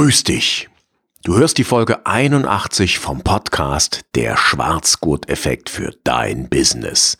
Grüß 0.00 0.24
dich. 0.24 0.70
Du 1.24 1.36
hörst 1.36 1.58
die 1.58 1.64
Folge 1.64 2.06
81 2.06 2.98
vom 2.98 3.20
Podcast 3.20 4.06
Der 4.14 4.34
Schwarzgurt-Effekt 4.38 5.68
für 5.68 5.94
dein 6.04 6.48
Business. 6.48 7.18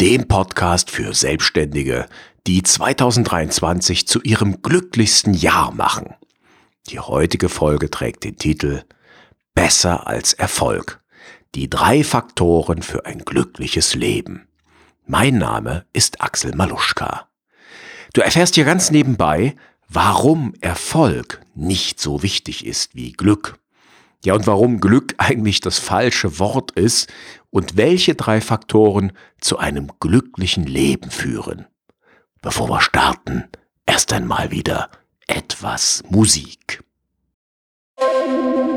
Dem 0.00 0.26
Podcast 0.26 0.90
für 0.90 1.12
Selbstständige, 1.12 2.06
die 2.46 2.62
2023 2.62 4.08
zu 4.08 4.22
ihrem 4.22 4.62
glücklichsten 4.62 5.34
Jahr 5.34 5.74
machen. 5.74 6.14
Die 6.88 6.98
heutige 6.98 7.50
Folge 7.50 7.90
trägt 7.90 8.24
den 8.24 8.38
Titel 8.38 8.84
Besser 9.54 10.06
als 10.06 10.32
Erfolg. 10.32 11.02
Die 11.54 11.68
drei 11.68 12.02
Faktoren 12.04 12.80
für 12.80 13.04
ein 13.04 13.18
glückliches 13.18 13.94
Leben. 13.94 14.48
Mein 15.06 15.36
Name 15.36 15.84
ist 15.92 16.22
Axel 16.22 16.54
Maluschka. 16.54 17.28
Du 18.14 18.22
erfährst 18.22 18.54
hier 18.54 18.64
ganz 18.64 18.90
nebenbei, 18.90 19.56
warum 19.94 20.54
Erfolg 20.60 21.40
nicht 21.54 22.00
so 22.00 22.22
wichtig 22.22 22.66
ist 22.66 22.94
wie 22.94 23.12
Glück. 23.12 23.58
Ja, 24.24 24.34
und 24.34 24.46
warum 24.46 24.80
Glück 24.80 25.14
eigentlich 25.18 25.60
das 25.60 25.78
falsche 25.78 26.38
Wort 26.38 26.72
ist 26.72 27.12
und 27.50 27.76
welche 27.76 28.14
drei 28.14 28.40
Faktoren 28.40 29.12
zu 29.40 29.58
einem 29.58 29.90
glücklichen 30.00 30.64
Leben 30.64 31.10
führen. 31.10 31.66
Bevor 32.42 32.68
wir 32.68 32.80
starten, 32.80 33.44
erst 33.86 34.12
einmal 34.12 34.50
wieder 34.50 34.90
etwas 35.26 36.02
Musik. 36.10 36.82
Wenn 37.96 38.73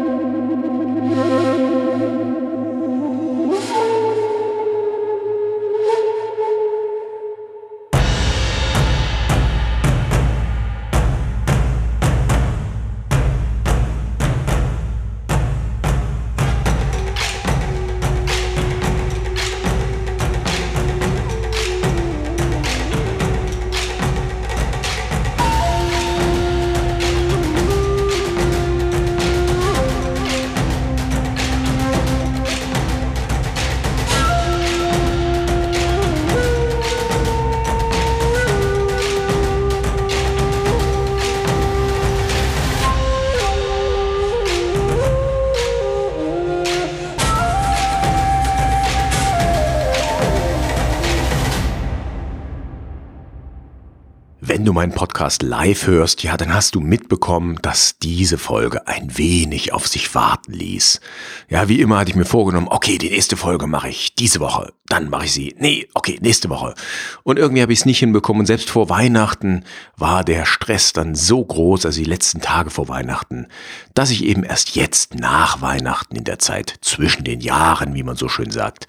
Podcast 55.27 55.43
live 55.43 55.87
hörst, 55.87 56.23
ja, 56.23 56.37
dann 56.37 56.53
hast 56.53 56.73
du 56.73 56.79
mitbekommen, 56.79 57.59
dass 57.61 57.99
diese 57.99 58.37
Folge 58.37 58.87
ein 58.87 59.17
wenig 59.17 59.73
auf 59.73 59.85
sich 59.85 60.15
warten 60.15 60.53
ließ. 60.53 61.01
Ja, 61.49 61.67
wie 61.67 61.81
immer 61.81 61.97
hatte 61.97 62.11
ich 62.11 62.15
mir 62.15 62.23
vorgenommen, 62.23 62.69
okay, 62.69 62.97
die 62.97 63.09
nächste 63.09 63.35
Folge 63.35 63.67
mache 63.67 63.89
ich 63.89 64.15
diese 64.15 64.39
Woche, 64.39 64.71
dann 64.85 65.09
mache 65.09 65.25
ich 65.25 65.33
sie, 65.33 65.53
nee, 65.59 65.89
okay, 65.93 66.17
nächste 66.21 66.49
Woche. 66.49 66.75
Und 67.23 67.39
irgendwie 67.39 67.61
habe 67.61 67.73
ich 67.73 67.79
es 67.79 67.85
nicht 67.85 67.99
hinbekommen 67.99 68.39
und 68.39 68.45
selbst 68.45 68.69
vor 68.69 68.89
Weihnachten 68.89 69.65
war 69.97 70.23
der 70.23 70.45
Stress 70.45 70.93
dann 70.93 71.13
so 71.13 71.43
groß, 71.43 71.85
also 71.85 71.99
die 71.99 72.09
letzten 72.09 72.39
Tage 72.39 72.69
vor 72.69 72.87
Weihnachten, 72.87 73.47
dass 73.95 74.11
ich 74.11 74.23
eben 74.23 74.43
erst 74.43 74.77
jetzt 74.77 75.15
nach 75.15 75.61
Weihnachten 75.61 76.15
in 76.15 76.23
der 76.23 76.39
Zeit 76.39 76.73
zwischen 76.79 77.25
den 77.25 77.41
Jahren, 77.41 77.95
wie 77.95 78.03
man 78.03 78.15
so 78.15 78.29
schön 78.29 78.49
sagt, 78.49 78.87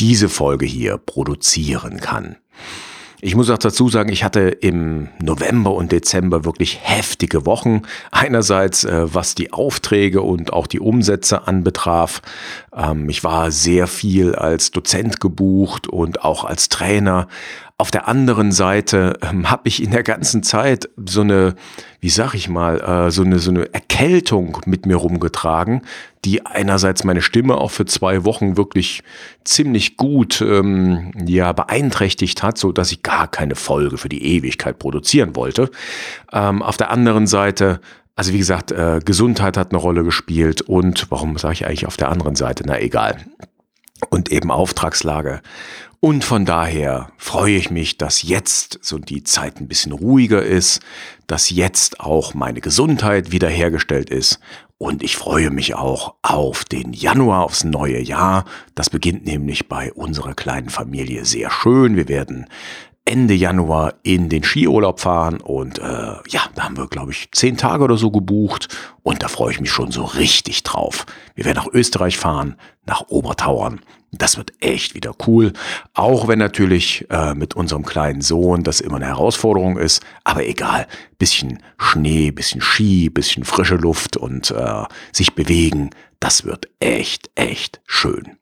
diese 0.00 0.28
Folge 0.28 0.66
hier 0.66 0.98
produzieren 0.98 2.00
kann. 2.00 2.38
Ich 3.22 3.34
muss 3.34 3.48
auch 3.48 3.58
dazu 3.58 3.88
sagen, 3.88 4.10
ich 4.10 4.24
hatte 4.24 4.40
im 4.40 5.08
November 5.22 5.72
und 5.72 5.90
Dezember 5.90 6.44
wirklich 6.44 6.80
heftige 6.82 7.46
Wochen. 7.46 7.82
Einerseits, 8.10 8.84
äh, 8.84 9.14
was 9.14 9.34
die 9.34 9.54
Aufträge 9.54 10.20
und 10.20 10.52
auch 10.52 10.66
die 10.66 10.80
Umsätze 10.80 11.48
anbetraf. 11.48 12.20
Ähm, 12.76 13.08
ich 13.08 13.24
war 13.24 13.50
sehr 13.50 13.86
viel 13.86 14.34
als 14.34 14.70
Dozent 14.70 15.20
gebucht 15.20 15.88
und 15.88 16.24
auch 16.24 16.44
als 16.44 16.68
Trainer. 16.68 17.26
Auf 17.78 17.90
der 17.90 18.08
anderen 18.08 18.52
Seite 18.52 19.18
ähm, 19.20 19.50
habe 19.50 19.68
ich 19.68 19.82
in 19.82 19.90
der 19.90 20.02
ganzen 20.02 20.42
Zeit 20.42 20.88
so 21.04 21.20
eine, 21.20 21.56
wie 22.00 22.08
sag 22.08 22.32
ich 22.32 22.48
mal, 22.48 22.80
äh, 22.80 23.10
so 23.10 23.22
eine 23.22 23.38
so 23.38 23.50
eine 23.50 23.72
Erkältung 23.74 24.58
mit 24.64 24.86
mir 24.86 24.96
rumgetragen, 24.96 25.82
die 26.24 26.46
einerseits 26.46 27.04
meine 27.04 27.20
Stimme 27.20 27.58
auch 27.58 27.70
für 27.70 27.84
zwei 27.84 28.24
Wochen 28.24 28.56
wirklich 28.56 29.02
ziemlich 29.44 29.98
gut 29.98 30.40
ähm, 30.40 31.12
ja 31.26 31.52
beeinträchtigt 31.52 32.42
hat, 32.42 32.56
so 32.56 32.72
dass 32.72 32.92
ich 32.92 33.02
gar 33.02 33.28
keine 33.28 33.56
Folge 33.56 33.98
für 33.98 34.08
die 34.08 34.24
Ewigkeit 34.24 34.78
produzieren 34.78 35.36
wollte. 35.36 35.70
Ähm, 36.32 36.62
auf 36.62 36.78
der 36.78 36.90
anderen 36.90 37.26
Seite 37.26 37.80
also 38.18 38.32
wie 38.32 38.38
gesagt, 38.38 38.72
äh, 38.72 39.00
Gesundheit 39.04 39.58
hat 39.58 39.72
eine 39.72 39.78
Rolle 39.78 40.02
gespielt 40.02 40.62
und 40.62 41.10
warum 41.10 41.36
sage 41.36 41.52
ich 41.52 41.66
eigentlich 41.66 41.86
auf 41.86 41.98
der 41.98 42.08
anderen 42.08 42.34
Seite? 42.34 42.64
Na 42.66 42.80
egal. 42.80 43.18
Und 44.08 44.32
eben 44.32 44.50
Auftragslage. 44.50 45.42
Und 46.06 46.22
von 46.22 46.44
daher 46.44 47.10
freue 47.16 47.56
ich 47.56 47.72
mich, 47.72 47.98
dass 47.98 48.22
jetzt 48.22 48.78
so 48.80 48.96
die 49.00 49.24
Zeit 49.24 49.60
ein 49.60 49.66
bisschen 49.66 49.90
ruhiger 49.90 50.40
ist, 50.40 50.80
dass 51.26 51.50
jetzt 51.50 51.98
auch 51.98 52.32
meine 52.32 52.60
Gesundheit 52.60 53.32
wiederhergestellt 53.32 54.08
ist. 54.08 54.38
Und 54.78 55.02
ich 55.02 55.16
freue 55.16 55.50
mich 55.50 55.74
auch 55.74 56.14
auf 56.22 56.64
den 56.64 56.92
Januar, 56.92 57.42
aufs 57.42 57.64
neue 57.64 58.00
Jahr. 58.00 58.44
Das 58.76 58.88
beginnt 58.88 59.26
nämlich 59.26 59.68
bei 59.68 59.92
unserer 59.94 60.34
kleinen 60.34 60.68
Familie 60.68 61.24
sehr 61.24 61.50
schön. 61.50 61.96
Wir 61.96 62.06
werden 62.06 62.46
Ende 63.04 63.34
Januar 63.34 63.94
in 64.04 64.28
den 64.28 64.44
Skiurlaub 64.44 65.00
fahren 65.00 65.40
und 65.40 65.80
äh, 65.80 66.14
ja, 66.28 66.42
da 66.54 66.62
haben 66.62 66.76
wir, 66.76 66.86
glaube 66.86 67.10
ich, 67.10 67.30
zehn 67.32 67.56
Tage 67.56 67.82
oder 67.82 67.96
so 67.96 68.12
gebucht 68.12 68.68
und 69.02 69.24
da 69.24 69.28
freue 69.28 69.50
ich 69.50 69.60
mich 69.60 69.72
schon 69.72 69.90
so 69.90 70.04
richtig 70.04 70.62
drauf. 70.62 71.04
Wir 71.34 71.46
werden 71.46 71.58
nach 71.58 71.72
Österreich 71.72 72.16
fahren, 72.16 72.54
nach 72.84 73.08
Obertauern. 73.08 73.80
Das 74.12 74.36
wird 74.36 74.52
echt 74.60 74.94
wieder 74.94 75.14
cool, 75.26 75.52
auch 75.92 76.28
wenn 76.28 76.38
natürlich 76.38 77.06
äh, 77.10 77.34
mit 77.34 77.54
unserem 77.54 77.84
kleinen 77.84 78.20
Sohn 78.20 78.62
das 78.62 78.80
immer 78.80 78.96
eine 78.96 79.06
Herausforderung 79.06 79.78
ist, 79.78 80.02
aber 80.24 80.46
egal, 80.46 80.86
bisschen 81.18 81.62
Schnee, 81.76 82.30
bisschen 82.30 82.60
Ski, 82.60 83.10
bisschen 83.10 83.44
frische 83.44 83.76
Luft 83.76 84.16
und 84.16 84.50
äh, 84.52 84.84
sich 85.12 85.34
bewegen, 85.34 85.90
das 86.20 86.44
wird 86.44 86.68
echt, 86.80 87.30
echt 87.34 87.80
schön. 87.84 88.38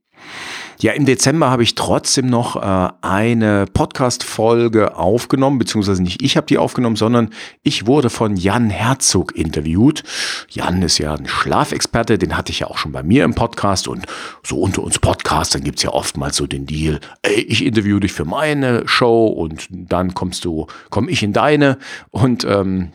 Ja, 0.84 0.92
im 0.92 1.06
Dezember 1.06 1.48
habe 1.48 1.62
ich 1.62 1.76
trotzdem 1.76 2.26
noch 2.26 2.56
äh, 2.56 2.92
eine 3.00 3.64
Podcast-Folge 3.72 4.98
aufgenommen, 4.98 5.56
beziehungsweise 5.58 6.02
nicht 6.02 6.20
ich 6.20 6.36
habe 6.36 6.46
die 6.46 6.58
aufgenommen, 6.58 6.96
sondern 6.96 7.30
ich 7.62 7.86
wurde 7.86 8.10
von 8.10 8.36
Jan 8.36 8.68
Herzog 8.68 9.34
interviewt. 9.34 10.02
Jan 10.50 10.82
ist 10.82 10.98
ja 10.98 11.14
ein 11.14 11.26
Schlafexperte, 11.26 12.18
den 12.18 12.36
hatte 12.36 12.52
ich 12.52 12.60
ja 12.60 12.66
auch 12.66 12.76
schon 12.76 12.92
bei 12.92 13.02
mir 13.02 13.24
im 13.24 13.34
Podcast 13.34 13.88
und 13.88 14.04
so 14.42 14.60
unter 14.60 14.82
uns 14.82 14.98
Podcastern 14.98 15.64
gibt's 15.64 15.82
ja 15.82 15.88
oftmals 15.88 16.36
so 16.36 16.46
den 16.46 16.66
Deal, 16.66 17.00
ey, 17.22 17.40
ich 17.40 17.64
interview 17.64 17.98
dich 17.98 18.12
für 18.12 18.26
meine 18.26 18.86
Show 18.86 19.28
und 19.28 19.66
dann 19.70 20.12
kommst 20.12 20.44
du, 20.44 20.66
komm 20.90 21.08
ich 21.08 21.22
in 21.22 21.32
deine 21.32 21.78
und 22.10 22.44
ähm, 22.44 22.92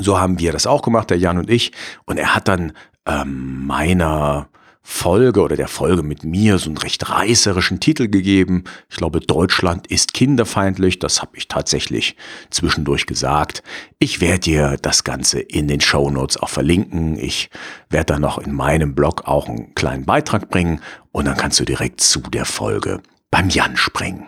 so 0.00 0.18
haben 0.18 0.40
wir 0.40 0.50
das 0.50 0.66
auch 0.66 0.82
gemacht, 0.82 1.10
der 1.10 1.18
Jan 1.18 1.38
und 1.38 1.48
ich. 1.48 1.70
Und 2.06 2.18
er 2.18 2.34
hat 2.34 2.48
dann 2.48 2.72
ähm, 3.06 3.66
meiner 3.66 4.48
Folge 4.82 5.42
oder 5.42 5.56
der 5.56 5.68
Folge 5.68 6.02
mit 6.02 6.24
mir 6.24 6.58
so 6.58 6.68
einen 6.68 6.78
recht 6.78 7.08
reißerischen 7.08 7.80
Titel 7.80 8.08
gegeben. 8.08 8.64
Ich 8.88 8.96
glaube, 8.96 9.20
Deutschland 9.20 9.86
ist 9.86 10.14
kinderfeindlich. 10.14 10.98
Das 10.98 11.20
habe 11.20 11.36
ich 11.36 11.48
tatsächlich 11.48 12.16
zwischendurch 12.50 13.06
gesagt. 13.06 13.62
Ich 13.98 14.20
werde 14.20 14.40
dir 14.40 14.76
das 14.80 15.04
Ganze 15.04 15.40
in 15.40 15.68
den 15.68 15.80
Show 15.80 16.10
Notes 16.10 16.38
auch 16.38 16.48
verlinken. 16.48 17.18
Ich 17.18 17.50
werde 17.90 18.14
dann 18.14 18.22
noch 18.22 18.38
in 18.38 18.52
meinem 18.52 18.94
Blog 18.94 19.26
auch 19.26 19.48
einen 19.48 19.74
kleinen 19.74 20.06
Beitrag 20.06 20.48
bringen 20.48 20.80
und 21.12 21.26
dann 21.26 21.36
kannst 21.36 21.60
du 21.60 21.64
direkt 21.64 22.00
zu 22.00 22.20
der 22.20 22.44
Folge 22.44 23.00
beim 23.30 23.48
Jan 23.48 23.76
springen. 23.76 24.26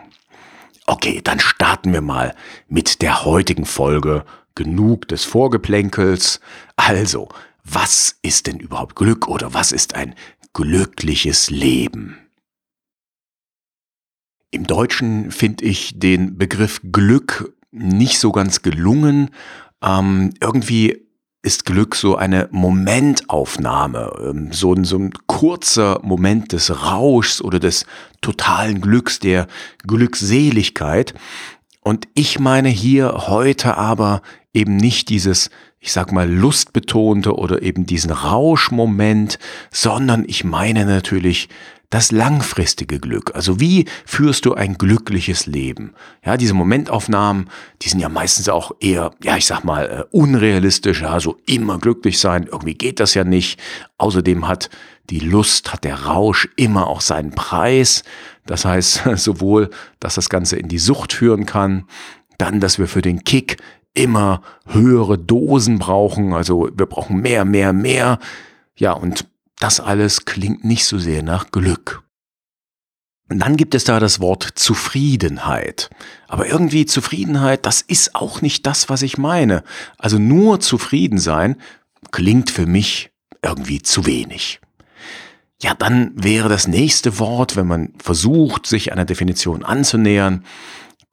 Okay, 0.85 1.21
dann 1.23 1.39
starten 1.39 1.93
wir 1.93 2.01
mal 2.01 2.35
mit 2.67 3.01
der 3.01 3.25
heutigen 3.25 3.65
Folge. 3.65 4.23
Genug 4.55 5.07
des 5.07 5.23
Vorgeplänkels. 5.23 6.39
Also, 6.75 7.27
was 7.63 8.17
ist 8.21 8.45
denn 8.45 8.59
überhaupt 8.59 8.95
Glück 8.95 9.27
oder 9.27 9.55
was 9.55 9.71
ist 9.71 9.95
ein 9.95 10.13
glückliches 10.53 11.49
Leben. 11.49 12.17
Im 14.51 14.67
Deutschen 14.67 15.31
finde 15.31 15.65
ich 15.65 15.99
den 15.99 16.37
Begriff 16.37 16.79
Glück 16.91 17.53
nicht 17.71 18.19
so 18.19 18.31
ganz 18.31 18.61
gelungen. 18.61 19.31
Ähm, 19.83 20.33
irgendwie 20.39 21.07
ist 21.41 21.65
Glück 21.65 21.95
so 21.95 22.15
eine 22.15 22.47
Momentaufnahme, 22.51 24.13
ähm, 24.23 24.51
so, 24.51 24.73
ein, 24.73 24.85
so 24.85 24.97
ein 24.97 25.11
kurzer 25.27 25.99
Moment 26.03 26.53
des 26.53 26.83
Rauschs 26.83 27.41
oder 27.41 27.59
des 27.59 27.85
totalen 28.21 28.79
Glücks, 28.79 29.19
der 29.19 29.47
Glückseligkeit. 29.85 31.13
Und 31.81 32.07
ich 32.13 32.39
meine 32.39 32.69
hier 32.69 33.27
heute 33.27 33.75
aber 33.75 34.21
eben 34.53 34.77
nicht 34.77 35.09
dieses 35.09 35.49
ich 35.83 35.91
sag 35.91 36.13
mal, 36.13 36.31
lustbetonte 36.31 37.35
oder 37.35 37.61
eben 37.61 37.85
diesen 37.85 38.11
Rauschmoment, 38.11 39.37
sondern 39.69 40.23
ich 40.25 40.45
meine 40.45 40.85
natürlich 40.85 41.49
das 41.89 42.11
langfristige 42.11 42.99
Glück. 42.99 43.35
Also 43.35 43.59
wie 43.59 43.85
führst 44.05 44.45
du 44.45 44.53
ein 44.53 44.77
glückliches 44.77 45.45
Leben? 45.45 45.93
Ja, 46.25 46.37
diese 46.37 46.53
Momentaufnahmen, 46.53 47.49
die 47.81 47.89
sind 47.89 47.99
ja 47.99 48.07
meistens 48.07 48.47
auch 48.47 48.71
eher, 48.79 49.11
ja, 49.21 49.35
ich 49.35 49.45
sag 49.45 49.65
mal, 49.65 49.85
äh, 49.85 50.03
unrealistisch, 50.11 51.01
ja, 51.01 51.19
so 51.19 51.37
immer 51.45 51.77
glücklich 51.79 52.17
sein, 52.17 52.47
irgendwie 52.49 52.75
geht 52.75 53.01
das 53.01 53.13
ja 53.13 53.25
nicht. 53.25 53.59
Außerdem 53.97 54.47
hat 54.47 54.69
die 55.09 55.19
Lust, 55.19 55.73
hat 55.73 55.83
der 55.83 56.05
Rausch 56.05 56.47
immer 56.55 56.87
auch 56.87 57.01
seinen 57.01 57.31
Preis. 57.31 58.03
Das 58.45 58.63
heißt 58.63 59.03
sowohl, 59.17 59.69
dass 59.99 60.15
das 60.15 60.29
Ganze 60.29 60.55
in 60.55 60.69
die 60.69 60.79
Sucht 60.79 61.11
führen 61.11 61.45
kann, 61.45 61.83
dann, 62.37 62.61
dass 62.61 62.79
wir 62.79 62.87
für 62.87 63.01
den 63.01 63.25
Kick 63.25 63.57
immer 63.93 64.41
höhere 64.65 65.17
Dosen 65.17 65.79
brauchen, 65.79 66.33
also 66.33 66.69
wir 66.75 66.85
brauchen 66.85 67.21
mehr, 67.21 67.45
mehr, 67.45 67.73
mehr. 67.73 68.19
Ja, 68.75 68.93
und 68.93 69.27
das 69.59 69.79
alles 69.79 70.25
klingt 70.25 70.63
nicht 70.63 70.85
so 70.85 70.97
sehr 70.97 71.23
nach 71.23 71.51
Glück. 71.51 72.03
Und 73.29 73.39
dann 73.39 73.57
gibt 73.57 73.73
es 73.73 73.83
da 73.83 73.99
das 73.99 74.19
Wort 74.19 74.43
Zufriedenheit. 74.55 75.89
Aber 76.27 76.47
irgendwie 76.47 76.85
Zufriedenheit, 76.85 77.65
das 77.65 77.81
ist 77.81 78.15
auch 78.15 78.41
nicht 78.41 78.65
das, 78.65 78.89
was 78.89 79.01
ich 79.01 79.17
meine. 79.17 79.63
Also 79.97 80.19
nur 80.19 80.59
zufrieden 80.59 81.17
sein 81.17 81.55
klingt 82.11 82.51
für 82.51 82.65
mich 82.65 83.11
irgendwie 83.41 83.81
zu 83.81 84.05
wenig. 84.05 84.59
Ja, 85.61 85.73
dann 85.73 86.11
wäre 86.15 86.49
das 86.49 86.67
nächste 86.67 87.19
Wort, 87.19 87.55
wenn 87.55 87.67
man 87.67 87.93
versucht, 87.97 88.67
sich 88.67 88.91
einer 88.91 89.05
Definition 89.05 89.63
anzunähern, 89.63 90.43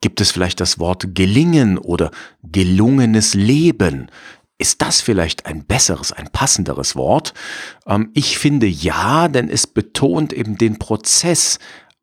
gibt 0.01 0.19
es 0.19 0.31
vielleicht 0.31 0.59
das 0.59 0.79
Wort 0.79 1.15
gelingen 1.15 1.77
oder 1.77 2.11
gelungenes 2.43 3.33
Leben. 3.33 4.09
Ist 4.57 4.81
das 4.81 5.01
vielleicht 5.01 5.45
ein 5.45 5.65
besseres, 5.65 6.11
ein 6.11 6.29
passenderes 6.31 6.95
Wort? 6.95 7.33
Ähm, 7.87 8.11
ich 8.13 8.37
finde 8.37 8.67
ja, 8.67 9.27
denn 9.27 9.49
es 9.49 9.65
betont 9.65 10.33
eben 10.33 10.57
den 10.57 10.77
Prozess, 10.77 11.57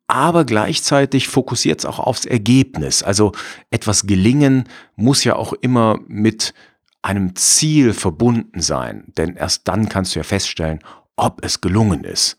aber 0.07 0.43
gleichzeitig 0.43 1.27
fokussiert 1.27 1.79
es 1.79 1.85
auch 1.85 1.99
aufs 1.99 2.25
Ergebnis. 2.25 3.03
Also 3.03 3.31
etwas 3.69 4.07
gelingen 4.07 4.65
muss 4.95 5.23
ja 5.23 5.35
auch 5.35 5.53
immer 5.53 5.99
mit 6.07 6.53
einem 7.01 7.35
Ziel 7.35 7.93
verbunden 7.93 8.59
sein, 8.61 9.05
denn 9.17 9.35
erst 9.35 9.67
dann 9.67 9.87
kannst 9.87 10.15
du 10.15 10.19
ja 10.19 10.23
feststellen, 10.23 10.79
ob 11.15 11.43
es 11.45 11.61
gelungen 11.61 12.03
ist. 12.03 12.37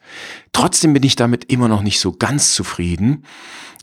Trotzdem 0.53 0.93
bin 0.93 1.03
ich 1.03 1.17
damit 1.17 1.45
immer 1.51 1.69
noch 1.69 1.83
nicht 1.83 2.01
so 2.01 2.13
ganz 2.13 2.55
zufrieden. 2.55 3.25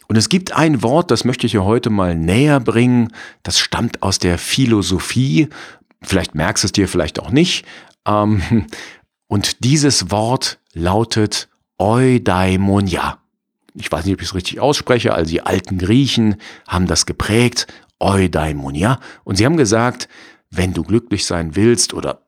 Und 0.07 0.15
es 0.15 0.29
gibt 0.29 0.53
ein 0.53 0.83
Wort, 0.83 1.11
das 1.11 1.25
möchte 1.25 1.45
ich 1.45 1.51
dir 1.51 1.65
heute 1.65 1.89
mal 1.89 2.15
näher 2.15 2.59
bringen, 2.59 3.13
das 3.43 3.59
stammt 3.59 4.03
aus 4.03 4.19
der 4.19 4.37
Philosophie 4.37 5.49
Vielleicht 6.01 6.35
merkst 6.35 6.63
du 6.63 6.67
es 6.67 6.71
dir, 6.71 6.87
vielleicht 6.87 7.19
auch 7.19 7.31
nicht. 7.31 7.65
Ähm, 8.05 8.67
und 9.27 9.63
dieses 9.63 10.11
Wort 10.11 10.59
lautet 10.73 11.49
Eudaimonia. 11.77 13.19
Ich 13.73 13.91
weiß 13.91 14.05
nicht, 14.05 14.15
ob 14.15 14.21
ich 14.21 14.29
es 14.29 14.35
richtig 14.35 14.59
ausspreche. 14.59 15.13
Also 15.13 15.29
die 15.31 15.41
alten 15.41 15.77
Griechen 15.77 16.37
haben 16.67 16.87
das 16.87 17.05
geprägt. 17.05 17.67
Eudaimonia. 17.99 18.99
Und 19.23 19.37
sie 19.37 19.45
haben 19.45 19.57
gesagt, 19.57 20.07
wenn 20.51 20.73
du 20.73 20.83
glücklich 20.83 21.25
sein 21.25 21.55
willst 21.55 21.93
oder 21.93 22.21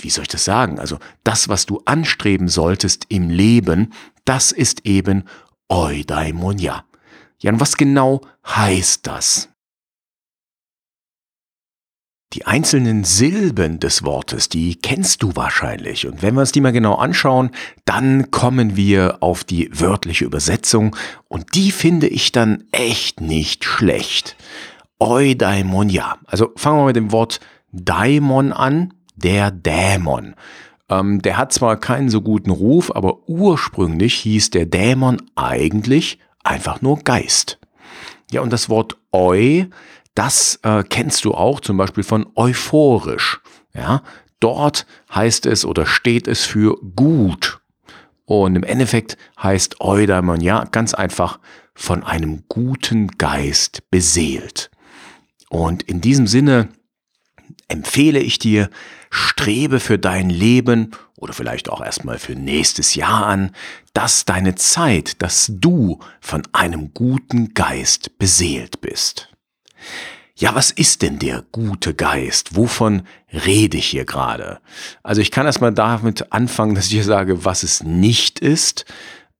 wie 0.00 0.10
soll 0.10 0.22
ich 0.22 0.28
das 0.28 0.44
sagen? 0.44 0.78
Also 0.78 0.98
das, 1.24 1.48
was 1.48 1.66
du 1.66 1.82
anstreben 1.84 2.48
solltest 2.48 3.06
im 3.08 3.30
Leben, 3.30 3.92
das 4.24 4.52
ist 4.52 4.86
eben 4.86 5.24
Eudaimonia. 5.68 6.84
Ja, 7.42 7.52
und 7.52 7.60
was 7.60 7.76
genau 7.76 8.22
heißt 8.46 9.06
das? 9.06 9.50
Die 12.32 12.44
einzelnen 12.44 13.04
Silben 13.04 13.78
des 13.78 14.04
Wortes, 14.04 14.48
die 14.48 14.74
kennst 14.74 15.22
du 15.22 15.36
wahrscheinlich. 15.36 16.06
Und 16.06 16.22
wenn 16.22 16.34
wir 16.34 16.40
uns 16.40 16.52
die 16.52 16.60
mal 16.60 16.72
genau 16.72 16.96
anschauen, 16.96 17.50
dann 17.84 18.30
kommen 18.30 18.76
wir 18.76 19.22
auf 19.22 19.44
die 19.44 19.70
wörtliche 19.72 20.24
Übersetzung. 20.24 20.96
Und 21.28 21.54
die 21.54 21.70
finde 21.70 22.08
ich 22.08 22.32
dann 22.32 22.64
echt 22.72 23.20
nicht 23.20 23.64
schlecht. 23.64 24.36
Eudaimonia. 24.98 26.18
Also 26.26 26.52
fangen 26.56 26.80
wir 26.80 26.86
mit 26.86 26.96
dem 26.96 27.12
Wort 27.12 27.40
Daimon 27.72 28.52
an. 28.52 28.92
Der 29.14 29.50
Dämon. 29.50 30.34
Ähm, 30.90 31.22
der 31.22 31.38
hat 31.38 31.54
zwar 31.54 31.78
keinen 31.78 32.10
so 32.10 32.20
guten 32.20 32.50
Ruf, 32.50 32.94
aber 32.94 33.26
ursprünglich 33.28 34.14
hieß 34.14 34.50
der 34.50 34.66
Dämon 34.66 35.22
eigentlich 35.36 36.18
einfach 36.46 36.82
nur 36.82 36.98
Geist. 36.98 37.58
Ja, 38.30 38.40
und 38.40 38.52
das 38.52 38.68
Wort 38.68 38.96
Eu 39.12 39.66
das 40.16 40.58
äh, 40.62 40.82
kennst 40.82 41.24
du 41.26 41.34
auch 41.34 41.60
zum 41.60 41.76
Beispiel 41.76 42.02
von 42.02 42.26
euphorisch. 42.34 43.40
Ja, 43.74 44.02
dort 44.40 44.86
heißt 45.14 45.46
es 45.46 45.64
oder 45.64 45.86
steht 45.86 46.26
es 46.26 46.44
für 46.44 46.76
gut. 46.96 47.60
Und 48.24 48.56
im 48.56 48.64
Endeffekt 48.64 49.18
heißt 49.40 49.80
Eudaimonia 49.80 50.64
ganz 50.72 50.94
einfach 50.94 51.38
von 51.74 52.02
einem 52.02 52.44
guten 52.48 53.08
Geist 53.18 53.88
beseelt. 53.90 54.70
Und 55.50 55.82
in 55.82 56.00
diesem 56.00 56.26
Sinne 56.26 56.70
empfehle 57.68 58.20
ich 58.20 58.38
dir, 58.38 58.70
strebe 59.10 59.80
für 59.80 59.98
dein 59.98 60.30
Leben 60.30 60.92
oder 61.16 61.32
vielleicht 61.32 61.68
auch 61.68 61.82
erstmal 61.82 62.18
für 62.18 62.34
nächstes 62.34 62.94
Jahr 62.94 63.26
an, 63.26 63.52
dass 63.94 64.24
deine 64.24 64.54
Zeit, 64.54 65.22
dass 65.22 65.50
du 65.54 65.98
von 66.20 66.42
einem 66.52 66.92
guten 66.92 67.54
Geist 67.54 68.18
beseelt 68.18 68.80
bist. 68.80 69.30
Ja, 70.38 70.54
was 70.54 70.70
ist 70.70 71.00
denn 71.00 71.18
der 71.18 71.44
gute 71.50 71.94
Geist? 71.94 72.56
Wovon 72.56 73.06
rede 73.32 73.78
ich 73.78 73.86
hier 73.86 74.04
gerade? 74.04 74.60
Also 75.02 75.22
ich 75.22 75.30
kann 75.30 75.46
erstmal 75.46 75.72
damit 75.72 76.30
anfangen, 76.32 76.74
dass 76.74 76.86
ich 76.86 76.92
hier 76.92 77.04
sage, 77.04 77.46
was 77.46 77.62
es 77.62 77.82
nicht 77.82 78.40
ist, 78.40 78.84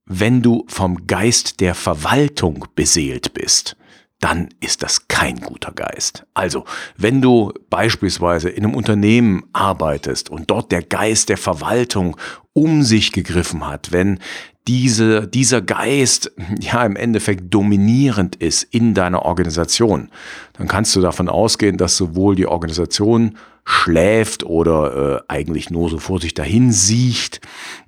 wenn 0.05 0.41
du 0.41 0.65
vom 0.67 1.05
Geist 1.05 1.59
der 1.59 1.75
Verwaltung 1.75 2.65
beseelt 2.75 3.35
bist 3.35 3.77
dann 4.19 4.49
ist 4.59 4.81
das 4.81 5.07
kein 5.07 5.39
guter 5.39 5.71
Geist. 5.71 6.25
Also, 6.33 6.65
wenn 6.97 7.21
du 7.21 7.53
beispielsweise 7.69 8.49
in 8.49 8.65
einem 8.65 8.73
Unternehmen 8.73 9.43
arbeitest 9.53 10.29
und 10.29 10.49
dort 10.49 10.71
der 10.71 10.81
Geist 10.81 11.29
der 11.29 11.37
Verwaltung 11.37 12.17
um 12.53 12.81
sich 12.81 13.11
gegriffen 13.11 13.67
hat, 13.67 13.91
wenn 13.91 14.19
diese, 14.67 15.27
dieser 15.27 15.61
Geist 15.61 16.31
ja 16.59 16.83
im 16.85 16.95
Endeffekt 16.95 17.53
dominierend 17.53 18.35
ist 18.35 18.63
in 18.63 18.93
deiner 18.93 19.23
Organisation, 19.23 20.09
dann 20.53 20.67
kannst 20.67 20.95
du 20.95 21.01
davon 21.01 21.29
ausgehen, 21.29 21.77
dass 21.77 21.95
sowohl 21.95 22.35
die 22.35 22.47
Organisation 22.47 23.37
schläft 23.63 24.43
oder 24.43 25.17
äh, 25.17 25.21
eigentlich 25.27 25.69
nur 25.69 25.89
so 25.89 25.99
vor 25.99 26.19
sich 26.19 26.33
dahin 26.33 26.71
sieht, 26.71 27.39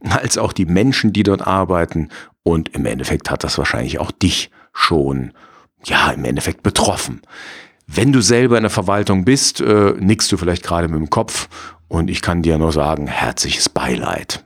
als 0.01 0.37
auch 0.37 0.53
die 0.53 0.65
Menschen, 0.65 1.11
die 1.11 1.23
dort 1.23 1.45
arbeiten. 1.45 2.09
Und 2.43 2.69
im 2.69 2.85
Endeffekt 2.85 3.29
hat 3.31 3.43
das 3.43 3.57
wahrscheinlich 3.57 3.99
auch 3.99 4.11
dich 4.11 4.51
schon, 4.73 5.33
ja, 5.85 6.11
im 6.11 6.25
Endeffekt 6.25 6.63
betroffen. 6.63 7.21
Wenn 7.87 8.13
du 8.13 8.21
selber 8.21 8.57
in 8.57 8.63
der 8.63 8.69
Verwaltung 8.69 9.25
bist, 9.25 9.61
äh, 9.61 9.93
nickst 9.99 10.31
du 10.31 10.37
vielleicht 10.37 10.63
gerade 10.63 10.87
mit 10.87 10.99
dem 10.99 11.09
Kopf 11.09 11.49
und 11.87 12.09
ich 12.09 12.21
kann 12.21 12.43
dir 12.43 12.57
nur 12.57 12.71
sagen, 12.71 13.07
herzliches 13.07 13.69
Beileid 13.69 14.45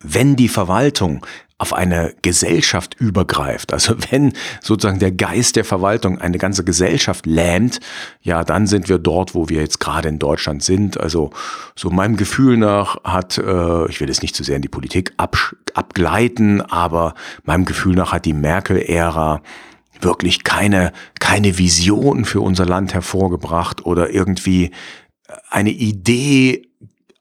wenn 0.00 0.36
die 0.36 0.48
Verwaltung 0.48 1.24
auf 1.60 1.72
eine 1.72 2.14
Gesellschaft 2.22 2.94
übergreift, 3.00 3.72
also 3.72 3.96
wenn 4.10 4.32
sozusagen 4.62 5.00
der 5.00 5.10
Geist 5.10 5.56
der 5.56 5.64
Verwaltung 5.64 6.18
eine 6.18 6.38
ganze 6.38 6.62
Gesellschaft 6.62 7.26
lähmt, 7.26 7.80
ja, 8.22 8.44
dann 8.44 8.68
sind 8.68 8.88
wir 8.88 8.98
dort, 8.98 9.34
wo 9.34 9.48
wir 9.48 9.60
jetzt 9.60 9.80
gerade 9.80 10.08
in 10.08 10.20
Deutschland 10.20 10.62
sind. 10.62 11.00
Also 11.00 11.30
so 11.74 11.90
meinem 11.90 12.16
Gefühl 12.16 12.56
nach 12.56 13.02
hat, 13.02 13.38
äh, 13.38 13.88
ich 13.88 14.00
will 14.00 14.08
jetzt 14.08 14.22
nicht 14.22 14.36
zu 14.36 14.44
sehr 14.44 14.56
in 14.56 14.62
die 14.62 14.68
Politik 14.68 15.12
abgleiten, 15.16 16.60
aber 16.60 17.14
meinem 17.42 17.64
Gefühl 17.64 17.96
nach 17.96 18.12
hat 18.12 18.24
die 18.24 18.34
Merkel-Ära 18.34 19.42
wirklich 20.00 20.44
keine, 20.44 20.92
keine 21.20 21.58
Vision 21.58 22.24
für 22.24 22.40
unser 22.40 22.66
Land 22.66 22.94
hervorgebracht 22.94 23.84
oder 23.84 24.10
irgendwie 24.10 24.70
eine 25.50 25.70
Idee 25.70 26.68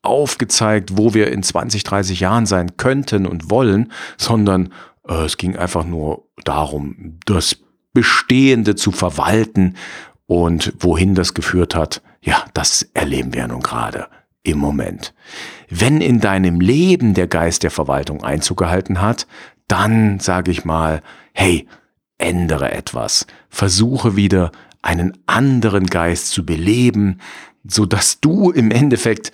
aufgezeigt, 0.02 0.98
wo 0.98 1.14
wir 1.14 1.32
in 1.32 1.44
20, 1.44 1.84
30 1.84 2.20
Jahren 2.20 2.46
sein 2.46 2.78
könnten 2.78 3.26
und 3.26 3.50
wollen, 3.52 3.92
sondern 4.18 4.74
äh, 5.08 5.26
es 5.26 5.38
ging 5.38 5.56
einfach 5.56 5.86
nur 5.86 6.28
darum, 6.44 7.20
das 7.26 7.58
Bestehende 7.94 8.76
zu 8.76 8.92
verwalten 8.92 9.76
und 10.28 10.74
wohin 10.80 11.16
das 11.16 11.34
geführt 11.34 11.76
hat, 11.76 12.02
ja, 12.22 12.44
das 12.54 12.84
erleben 12.94 13.34
wir 13.34 13.48
nun 13.48 13.62
gerade 13.62 14.08
im 14.44 14.60
Moment. 14.60 15.14
Wenn 15.70 16.00
in 16.00 16.20
deinem 16.20 16.62
Leben 16.62 17.14
der 17.14 17.28
Geist 17.28 17.64
der 17.64 17.72
Verwaltung 17.72 18.24
Einzug 18.24 18.58
gehalten 18.58 19.02
hat, 19.02 19.28
dann 19.68 20.20
sage 20.20 20.52
ich 20.52 20.64
mal, 20.64 21.02
hey, 21.34 21.68
ändere 22.18 22.72
etwas, 22.72 23.28
versuche 23.50 24.16
wieder 24.16 24.52
einen 24.82 25.18
anderen 25.26 25.86
Geist 25.86 26.30
zu 26.30 26.46
beleben, 26.46 27.20
so 27.68 27.86
dass 27.86 28.20
du 28.20 28.52
im 28.52 28.72
Endeffekt 28.72 29.32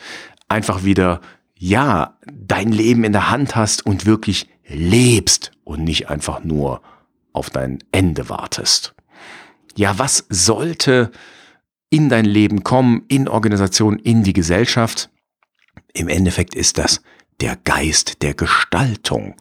einfach 0.48 0.84
wieder, 0.84 1.22
ja, 1.58 2.18
dein 2.26 2.72
Leben 2.72 3.04
in 3.04 3.12
der 3.12 3.30
Hand 3.30 3.56
hast 3.56 3.86
und 3.86 4.06
wirklich 4.06 4.50
lebst 4.68 5.52
und 5.64 5.84
nicht 5.84 6.10
einfach 6.10 6.44
nur 6.44 6.82
auf 7.32 7.50
dein 7.50 7.80
Ende 7.92 8.30
wartest. 8.30 8.94
Ja, 9.76 9.98
was 9.98 10.26
sollte 10.30 11.12
in 11.94 12.10
dein 12.10 12.26
Leben 12.26 12.64
kommen, 12.64 13.04
in 13.08 13.28
Organisationen, 13.28 14.00
in 14.00 14.24
die 14.24 14.34
Gesellschaft. 14.34 15.12
Im 15.94 16.08
Endeffekt 16.08 16.56
ist 16.56 16.80
das 16.80 17.04
der 17.40 17.56
Geist 17.56 18.24
der 18.24 18.34
Gestaltung. 18.34 19.36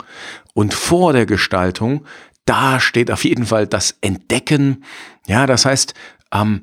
Und 0.53 0.75
vor 0.75 1.15
der 1.15 1.25
Gestaltung, 1.25 2.05
da 2.45 2.81
steht 2.81 3.11
auf 3.11 3.25
jeden 3.25 3.47
Fall 3.47 3.67
das 3.67 3.97
Entdecken. 4.01 4.85
Ja, 5.27 5.47
das 5.47 5.65
heißt, 5.65 5.95
ähm, 6.33 6.63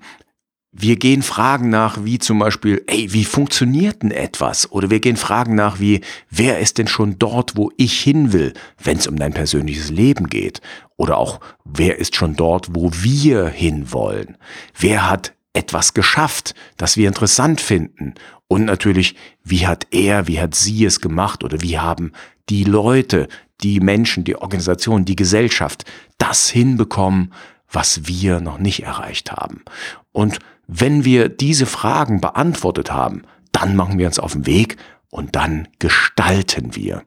wir 0.72 0.98
gehen 0.98 1.24
Fragen 1.24 1.70
nach, 1.70 2.04
wie 2.04 2.20
zum 2.20 2.40
Beispiel, 2.40 2.84
ey, 2.88 3.12
wie 3.12 3.26
funktioniert 3.26 4.04
denn 4.04 4.12
etwas? 4.12 4.72
Oder 4.72 4.92
wir 4.92 5.00
gehen 5.00 5.18
Fragen 5.18 5.56
nach, 5.56 5.80
wie, 5.80 6.02
wer 6.30 6.60
ist 6.60 6.78
denn 6.78 6.88
schon 6.88 7.18
dort, 7.18 7.58
wo 7.58 7.72
ich 7.76 8.00
hin 8.00 8.34
will, 8.34 8.54
wenn 8.84 8.98
es 8.98 9.08
um 9.08 9.16
dein 9.16 9.34
persönliches 9.34 9.90
Leben 9.90 10.28
geht? 10.28 10.62
Oder 10.96 11.18
auch, 11.18 11.40
wer 11.66 11.98
ist 11.98 12.16
schon 12.16 12.36
dort, 12.36 12.76
wo 12.76 12.92
wir 12.94 13.48
hin 13.48 13.92
wollen? 13.92 14.38
Wer 14.78 15.10
hat 15.10 15.34
etwas 15.54 15.96
geschafft, 15.96 16.54
das 16.78 16.98
wir 16.98 17.08
interessant 17.08 17.62
finden? 17.62 18.14
Und 18.48 18.66
natürlich, 18.66 19.16
wie 19.44 19.66
hat 19.66 19.88
er, 19.90 20.28
wie 20.28 20.40
hat 20.40 20.54
sie 20.54 20.86
es 20.86 21.02
gemacht? 21.02 21.44
Oder 21.44 21.62
wie 21.62 21.80
haben 21.80 22.12
die 22.50 22.64
Leute, 22.64 23.28
die 23.62 23.80
Menschen, 23.80 24.24
die 24.24 24.36
Organisation, 24.36 25.06
die 25.06 25.16
Gesellschaft 25.16 25.86
das 26.18 26.50
hinbekommen, 26.50 27.34
was 27.72 28.08
wir 28.08 28.40
noch 28.40 28.58
nicht 28.58 28.84
erreicht 28.84 29.32
haben? 29.32 29.64
Und 30.12 30.40
wenn 30.68 31.06
wir 31.06 31.30
diese 31.30 31.66
Fragen 31.66 32.22
beantwortet 32.22 32.92
haben, 32.92 33.24
dann 33.52 33.76
machen 33.76 33.98
wir 33.98 34.08
uns 34.08 34.20
auf 34.20 34.34
den 34.34 34.46
Weg 34.46 34.78
und 35.10 35.36
dann 35.36 35.68
gestalten 35.80 36.76
wir. 36.76 37.04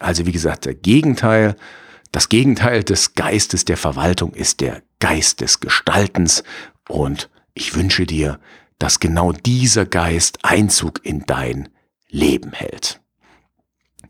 Also 0.00 0.26
wie 0.26 0.32
gesagt, 0.32 0.66
der 0.66 0.74
Gegenteil, 0.74 1.56
das 2.12 2.28
Gegenteil 2.28 2.82
des 2.82 3.14
Geistes 3.14 3.64
der 3.64 3.76
Verwaltung 3.76 4.32
ist 4.32 4.60
der 4.60 4.82
Geist 4.98 5.40
des 5.40 5.60
Gestaltens 5.60 6.42
und 6.88 7.30
ich 7.54 7.74
wünsche 7.74 8.06
dir, 8.06 8.38
dass 8.78 9.00
genau 9.00 9.32
dieser 9.32 9.86
Geist 9.86 10.38
Einzug 10.42 11.04
in 11.04 11.24
dein 11.26 11.68
Leben 12.08 12.52
hält. 12.52 13.00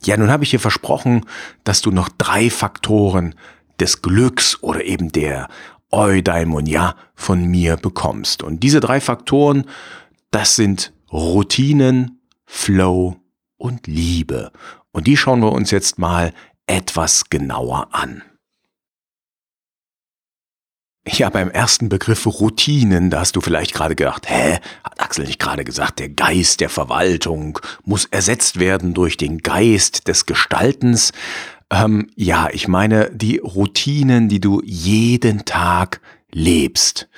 Ja, 0.04 0.16
nun 0.16 0.30
habe 0.30 0.44
ich 0.44 0.50
dir 0.50 0.60
versprochen, 0.60 1.24
dass 1.64 1.82
du 1.82 1.90
noch 1.90 2.08
drei 2.08 2.50
Faktoren 2.50 3.34
des 3.80 4.02
Glücks 4.02 4.62
oder 4.62 4.84
eben 4.84 5.12
der 5.12 5.48
Eudaimonia 5.90 6.96
von 7.14 7.44
mir 7.46 7.76
bekommst. 7.76 8.42
Und 8.42 8.62
diese 8.62 8.80
drei 8.80 9.00
Faktoren, 9.00 9.66
das 10.30 10.56
sind 10.56 10.92
Routinen, 11.12 12.20
Flow 12.44 13.16
und 13.56 13.86
Liebe. 13.86 14.52
Und 14.92 15.06
die 15.06 15.16
schauen 15.16 15.40
wir 15.40 15.52
uns 15.52 15.70
jetzt 15.70 15.98
mal 15.98 16.32
etwas 16.66 17.30
genauer 17.30 17.88
an. 17.92 18.22
Ja, 21.08 21.30
beim 21.30 21.50
ersten 21.50 21.88
Begriff 21.88 22.26
Routinen, 22.26 23.10
da 23.10 23.20
hast 23.20 23.36
du 23.36 23.40
vielleicht 23.40 23.72
gerade 23.72 23.94
gedacht, 23.94 24.28
hä, 24.28 24.58
hat 24.82 25.00
Axel 25.00 25.24
nicht 25.24 25.38
gerade 25.38 25.62
gesagt, 25.62 26.00
der 26.00 26.08
Geist 26.08 26.60
der 26.60 26.68
Verwaltung 26.68 27.60
muss 27.84 28.06
ersetzt 28.06 28.58
werden 28.58 28.92
durch 28.92 29.16
den 29.16 29.38
Geist 29.38 30.08
des 30.08 30.26
Gestaltens? 30.26 31.12
Ähm, 31.70 32.10
ja, 32.16 32.48
ich 32.50 32.66
meine 32.66 33.10
die 33.12 33.38
Routinen, 33.38 34.28
die 34.28 34.40
du 34.40 34.60
jeden 34.64 35.44
Tag 35.44 36.00
lebst. 36.32 37.08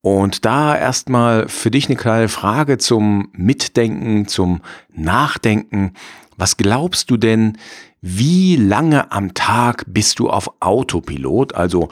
Und 0.00 0.44
da 0.44 0.76
erstmal 0.76 1.48
für 1.48 1.70
dich 1.70 1.86
eine 1.86 1.96
kleine 1.96 2.28
Frage 2.28 2.78
zum 2.78 3.28
Mitdenken, 3.32 4.26
zum 4.26 4.60
Nachdenken. 4.92 5.92
Was 6.36 6.56
glaubst 6.56 7.10
du 7.10 7.16
denn, 7.16 7.58
wie 8.00 8.56
lange 8.56 9.10
am 9.10 9.34
Tag 9.34 9.84
bist 9.86 10.18
du 10.18 10.30
auf 10.30 10.50
Autopilot? 10.60 11.54
Also 11.54 11.88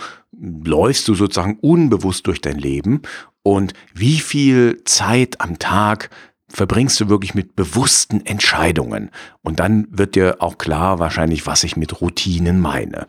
läufst 0.64 1.08
du 1.08 1.14
sozusagen 1.14 1.58
unbewusst 1.60 2.26
durch 2.26 2.40
dein 2.40 2.58
Leben? 2.58 3.02
Und 3.42 3.74
wie 3.94 4.18
viel 4.18 4.82
Zeit 4.84 5.40
am 5.40 5.58
Tag 5.58 6.10
verbringst 6.48 7.00
du 7.00 7.08
wirklich 7.08 7.34
mit 7.34 7.56
bewussten 7.56 8.24
Entscheidungen. 8.24 9.10
Und 9.42 9.58
dann 9.58 9.86
wird 9.90 10.14
dir 10.14 10.36
auch 10.38 10.56
klar 10.56 10.98
wahrscheinlich, 10.98 11.46
was 11.46 11.64
ich 11.64 11.76
mit 11.76 12.00
Routinen 12.00 12.60
meine. 12.60 13.08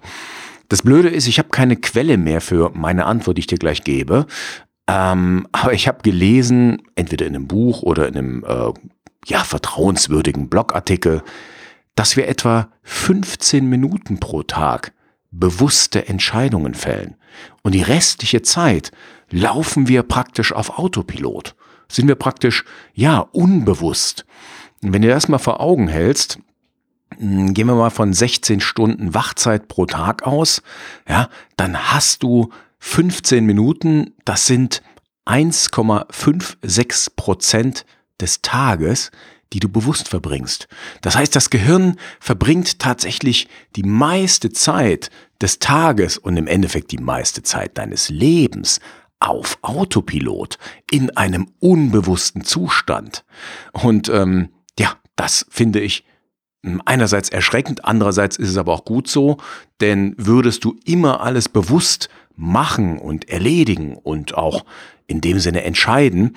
Das 0.68 0.82
Blöde 0.82 1.10
ist, 1.10 1.28
ich 1.28 1.38
habe 1.38 1.50
keine 1.50 1.76
Quelle 1.76 2.18
mehr 2.18 2.42
für 2.42 2.72
meine 2.74 3.06
Antwort, 3.06 3.38
die 3.38 3.42
ich 3.42 3.48
dir 3.48 3.60
gleich 3.60 3.84
gebe. 3.84 4.26
Ähm, 4.88 5.48
aber 5.52 5.74
ich 5.74 5.88
habe 5.88 6.02
gelesen, 6.02 6.82
entweder 6.96 7.26
in 7.28 7.36
einem 7.36 7.48
Buch 7.48 7.84
oder 7.84 8.08
in 8.08 8.18
einem 8.18 8.44
äh, 8.44 8.74
ja, 9.28 9.44
vertrauenswürdigen 9.44 10.50
Blogartikel, 10.50 11.22
dass 11.96 12.18
wir 12.18 12.28
etwa 12.28 12.70
15 12.84 13.68
Minuten 13.68 14.20
pro 14.20 14.44
Tag 14.44 14.94
bewusste 15.40 16.08
Entscheidungen 16.08 16.74
fällen. 16.74 17.16
Und 17.64 17.74
die 17.74 17.82
restliche 17.82 18.42
Zeit 18.42 18.92
laufen 19.30 19.88
wir 19.88 20.04
praktisch 20.04 20.54
auf 20.54 20.78
Autopilot 20.78 21.56
sind 21.88 22.08
wir 22.08 22.16
praktisch, 22.16 22.64
ja, 22.94 23.20
unbewusst. 23.20 24.26
Und 24.82 24.94
wenn 24.94 25.02
du 25.02 25.08
das 25.08 25.28
mal 25.28 25.40
vor 25.40 25.60
Augen 25.60 25.88
hältst, 25.88 26.40
hm, 27.18 27.54
gehen 27.54 27.68
wir 27.68 27.76
mal 27.76 27.90
von 27.90 28.14
16 28.14 28.60
Stunden 28.62 29.14
Wachzeit 29.14 29.68
pro 29.68 29.86
Tag 29.86 30.24
aus, 30.24 30.64
ja, 31.08 31.30
dann 31.58 31.92
hast 31.92 32.24
du 32.24 32.50
15 32.80 33.46
Minuten, 33.46 34.16
das 34.26 34.48
sind 34.48 34.82
1,56 35.26 37.16
Prozent 37.16 37.86
des 38.20 38.42
Tages, 38.42 39.12
die 39.54 39.60
du 39.60 39.70
bewusst 39.70 40.08
verbringst. 40.08 40.68
Das 41.02 41.16
heißt, 41.16 41.36
das 41.36 41.50
Gehirn 41.50 41.98
verbringt 42.20 42.80
tatsächlich 42.80 43.48
die 43.76 43.84
meiste 43.84 44.52
Zeit 44.52 45.10
des 45.42 45.60
Tages 45.60 46.18
und 46.18 46.38
im 46.38 46.48
Endeffekt 46.48 46.92
die 46.92 46.98
meiste 46.98 47.44
Zeit 47.44 47.78
deines 47.78 48.10
Lebens 48.10 48.80
auf 49.20 49.58
Autopilot 49.62 50.58
in 50.92 51.16
einem 51.16 51.48
unbewussten 51.60 52.44
Zustand. 52.44 53.24
Und 53.72 54.10
ähm, 54.10 54.50
ja, 54.78 54.96
das 55.16 55.46
finde 55.50 55.80
ich 55.80 56.06
hm, 56.64 56.82
einerseits 56.86 57.30
erschreckend, 57.30 57.86
andererseits 57.86 58.38
ist 58.38 58.50
es 58.50 58.58
aber 58.58 58.74
auch 58.74 58.86
gut 58.86 59.08
so, 59.08 59.38
denn 59.82 60.16
würdest 60.18 60.64
du 60.64 60.76
immer 60.86 61.22
alles 61.22 61.50
bewusst 61.50 62.10
machen 62.36 62.98
und 62.98 63.30
erledigen 63.30 63.96
und 63.96 64.36
auch 64.36 64.66
in 65.08 65.22
dem 65.22 65.40
Sinne 65.40 65.64
entscheiden, 65.64 66.36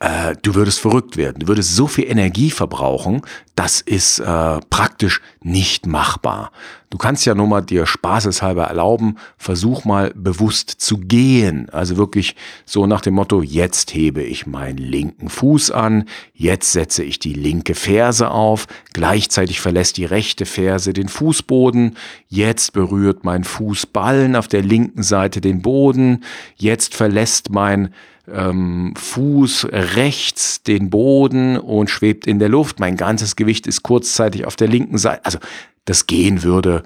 äh, 0.00 0.34
du 0.42 0.54
würdest 0.54 0.80
verrückt 0.80 1.16
werden, 1.18 1.40
du 1.40 1.48
würdest 1.48 1.76
so 1.76 1.86
viel 1.86 2.10
Energie 2.10 2.50
verbrauchen, 2.50 3.20
das 3.54 3.82
ist 3.82 4.18
äh, 4.18 4.58
praktisch 4.70 5.20
nicht 5.42 5.86
machbar. 5.86 6.52
Du 6.88 6.96
kannst 6.96 7.26
ja 7.26 7.34
nur 7.34 7.46
mal 7.46 7.60
dir 7.60 7.84
spaßeshalber 7.84 8.64
erlauben, 8.64 9.16
versuch 9.36 9.84
mal 9.84 10.12
bewusst 10.16 10.70
zu 10.70 10.96
gehen. 10.96 11.68
Also 11.68 11.98
wirklich 11.98 12.34
so 12.64 12.86
nach 12.86 13.02
dem 13.02 13.14
Motto, 13.14 13.42
jetzt 13.42 13.94
hebe 13.94 14.22
ich 14.22 14.46
meinen 14.46 14.78
linken 14.78 15.28
Fuß 15.28 15.70
an, 15.70 16.06
jetzt 16.32 16.72
setze 16.72 17.04
ich 17.04 17.18
die 17.18 17.34
linke 17.34 17.74
Ferse 17.74 18.30
auf, 18.30 18.66
gleichzeitig 18.94 19.60
verlässt 19.60 19.98
die 19.98 20.06
rechte 20.06 20.46
Ferse 20.46 20.94
den 20.94 21.08
Fußboden, 21.08 21.96
jetzt 22.28 22.72
berührt 22.72 23.22
mein 23.22 23.44
Fußballen 23.44 24.34
auf 24.34 24.48
der 24.48 24.62
linken 24.62 25.02
Seite 25.02 25.42
den 25.42 25.60
Boden, 25.60 26.24
jetzt 26.56 26.94
verlässt 26.94 27.50
mein 27.50 27.94
ähm, 28.32 28.94
Fuß 28.96 29.68
rechts 29.70 30.62
den 30.62 30.90
Boden 30.90 31.56
und 31.56 31.90
schwebt 31.90 32.26
in 32.26 32.38
der 32.38 32.48
Luft. 32.48 32.80
Mein 32.80 32.96
ganzes 32.96 33.36
Gewicht 33.36 33.66
ist 33.66 33.82
kurzzeitig 33.82 34.46
auf 34.46 34.56
der 34.56 34.68
linken 34.68 34.98
Seite. 34.98 35.24
Also 35.24 35.38
das 35.84 36.06
Gehen 36.06 36.42
würde 36.42 36.82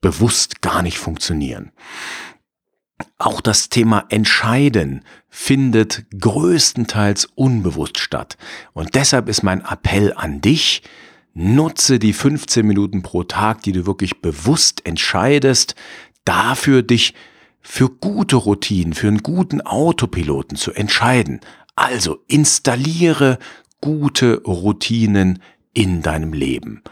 bewusst 0.00 0.62
gar 0.62 0.82
nicht 0.82 0.98
funktionieren. 0.98 1.72
Auch 3.18 3.40
das 3.40 3.68
Thema 3.68 4.04
Entscheiden 4.08 5.02
findet 5.28 6.06
größtenteils 6.18 7.26
unbewusst 7.34 7.98
statt. 7.98 8.36
Und 8.72 8.94
deshalb 8.94 9.28
ist 9.28 9.42
mein 9.42 9.62
Appell 9.64 10.12
an 10.14 10.40
dich, 10.40 10.82
nutze 11.34 11.98
die 11.98 12.14
15 12.14 12.66
Minuten 12.66 13.02
pro 13.02 13.22
Tag, 13.22 13.62
die 13.62 13.72
du 13.72 13.86
wirklich 13.86 14.22
bewusst 14.22 14.86
entscheidest, 14.86 15.74
dafür 16.24 16.82
dich 16.82 17.14
für 17.68 17.90
gute 17.90 18.36
Routinen, 18.36 18.94
für 18.94 19.08
einen 19.08 19.24
guten 19.24 19.60
Autopiloten 19.60 20.56
zu 20.56 20.72
entscheiden. 20.72 21.40
Also 21.74 22.18
installiere 22.28 23.38
gute 23.80 24.40
Routinen 24.44 25.42
in 25.74 26.00
deinem 26.00 26.32
Leben. 26.32 26.82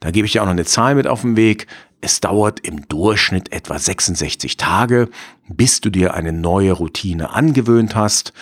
Da 0.00 0.10
gebe 0.10 0.26
ich 0.26 0.32
dir 0.32 0.42
auch 0.42 0.46
noch 0.46 0.52
eine 0.52 0.64
Zahl 0.64 0.96
mit 0.96 1.06
auf 1.06 1.22
den 1.22 1.36
Weg. 1.36 1.68
Es 2.00 2.20
dauert 2.20 2.60
im 2.60 2.86
Durchschnitt 2.88 3.52
etwa 3.52 3.78
66 3.78 4.56
Tage, 4.56 5.08
bis 5.48 5.80
du 5.80 5.88
dir 5.88 6.14
eine 6.14 6.32
neue 6.32 6.72
Routine 6.72 7.30
angewöhnt 7.30 7.94
hast. 7.94 8.32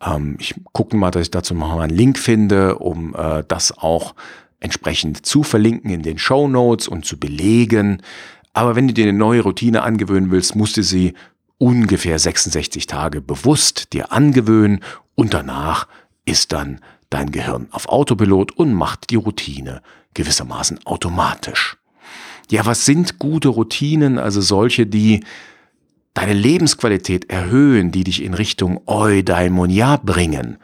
Ähm, 0.00 0.36
ich 0.38 0.54
gucke 0.72 0.96
mal, 0.96 1.10
dass 1.10 1.22
ich 1.22 1.30
dazu 1.32 1.52
noch 1.54 1.74
mal 1.74 1.82
einen 1.82 1.96
Link 1.96 2.18
finde, 2.18 2.78
um 2.78 3.14
äh, 3.16 3.42
das 3.46 3.76
auch 3.76 4.14
entsprechend 4.60 5.26
zu 5.26 5.42
verlinken 5.42 5.90
in 5.90 6.02
den 6.02 6.16
Show 6.16 6.46
Notes 6.46 6.86
und 6.86 7.04
zu 7.04 7.18
belegen. 7.18 8.02
Aber 8.52 8.76
wenn 8.76 8.86
du 8.86 8.94
dir 8.94 9.08
eine 9.08 9.18
neue 9.18 9.42
Routine 9.42 9.82
angewöhnen 9.82 10.30
willst, 10.30 10.54
musst 10.54 10.76
du 10.76 10.84
sie 10.84 11.14
ungefähr 11.60 12.18
66 12.18 12.86
Tage 12.86 13.20
bewusst 13.20 13.92
dir 13.92 14.12
angewöhnen 14.12 14.80
und 15.14 15.34
danach 15.34 15.86
ist 16.24 16.52
dann 16.52 16.80
dein 17.10 17.30
Gehirn 17.30 17.68
auf 17.70 17.88
Autopilot 17.88 18.52
und 18.52 18.72
macht 18.72 19.10
die 19.10 19.16
Routine 19.16 19.82
gewissermaßen 20.14 20.86
automatisch. 20.86 21.76
Ja, 22.50 22.64
was 22.66 22.86
sind 22.86 23.18
gute 23.18 23.48
Routinen? 23.48 24.18
Also 24.18 24.40
solche, 24.40 24.86
die 24.86 25.22
deine 26.14 26.32
Lebensqualität 26.32 27.30
erhöhen, 27.30 27.92
die 27.92 28.04
dich 28.04 28.22
in 28.22 28.34
Richtung 28.34 28.80
Eudaimonia 28.86 29.98
bringen. 29.98 30.56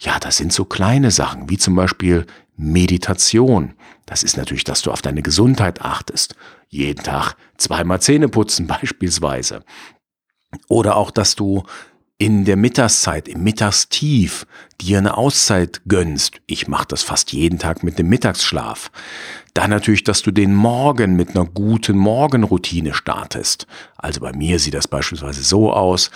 Ja, 0.00 0.18
das 0.20 0.36
sind 0.36 0.52
so 0.52 0.64
kleine 0.64 1.10
Sachen, 1.10 1.48
wie 1.48 1.58
zum 1.58 1.74
Beispiel 1.74 2.26
Meditation. 2.56 3.74
Das 4.06 4.22
ist 4.22 4.36
natürlich, 4.36 4.64
dass 4.64 4.82
du 4.82 4.92
auf 4.92 5.02
deine 5.02 5.22
Gesundheit 5.22 5.80
achtest. 5.80 6.36
Jeden 6.68 7.02
Tag 7.02 7.34
zweimal 7.56 8.00
Zähne 8.00 8.28
putzen 8.28 8.66
beispielsweise. 8.68 9.64
Oder 10.68 10.96
auch, 10.96 11.10
dass 11.10 11.36
du 11.36 11.64
in 12.16 12.44
der 12.44 12.56
Mittagszeit, 12.56 13.26
im 13.26 13.42
Mittagstief 13.42 14.46
dir 14.80 14.98
eine 14.98 15.16
Auszeit 15.16 15.82
gönnst. 15.88 16.40
Ich 16.46 16.68
mache 16.68 16.86
das 16.88 17.02
fast 17.02 17.32
jeden 17.32 17.58
Tag 17.58 17.82
mit 17.82 17.98
dem 17.98 18.08
Mittagsschlaf. 18.08 18.90
Dann 19.52 19.70
natürlich, 19.70 20.04
dass 20.04 20.22
du 20.22 20.30
den 20.30 20.54
Morgen 20.54 21.16
mit 21.16 21.30
einer 21.30 21.44
guten 21.44 21.96
Morgenroutine 21.96 22.94
startest. 22.94 23.66
Also 23.96 24.20
bei 24.20 24.32
mir 24.32 24.58
sieht 24.58 24.74
das 24.74 24.88
beispielsweise 24.88 25.42
so 25.42 25.72
aus. 25.72 26.10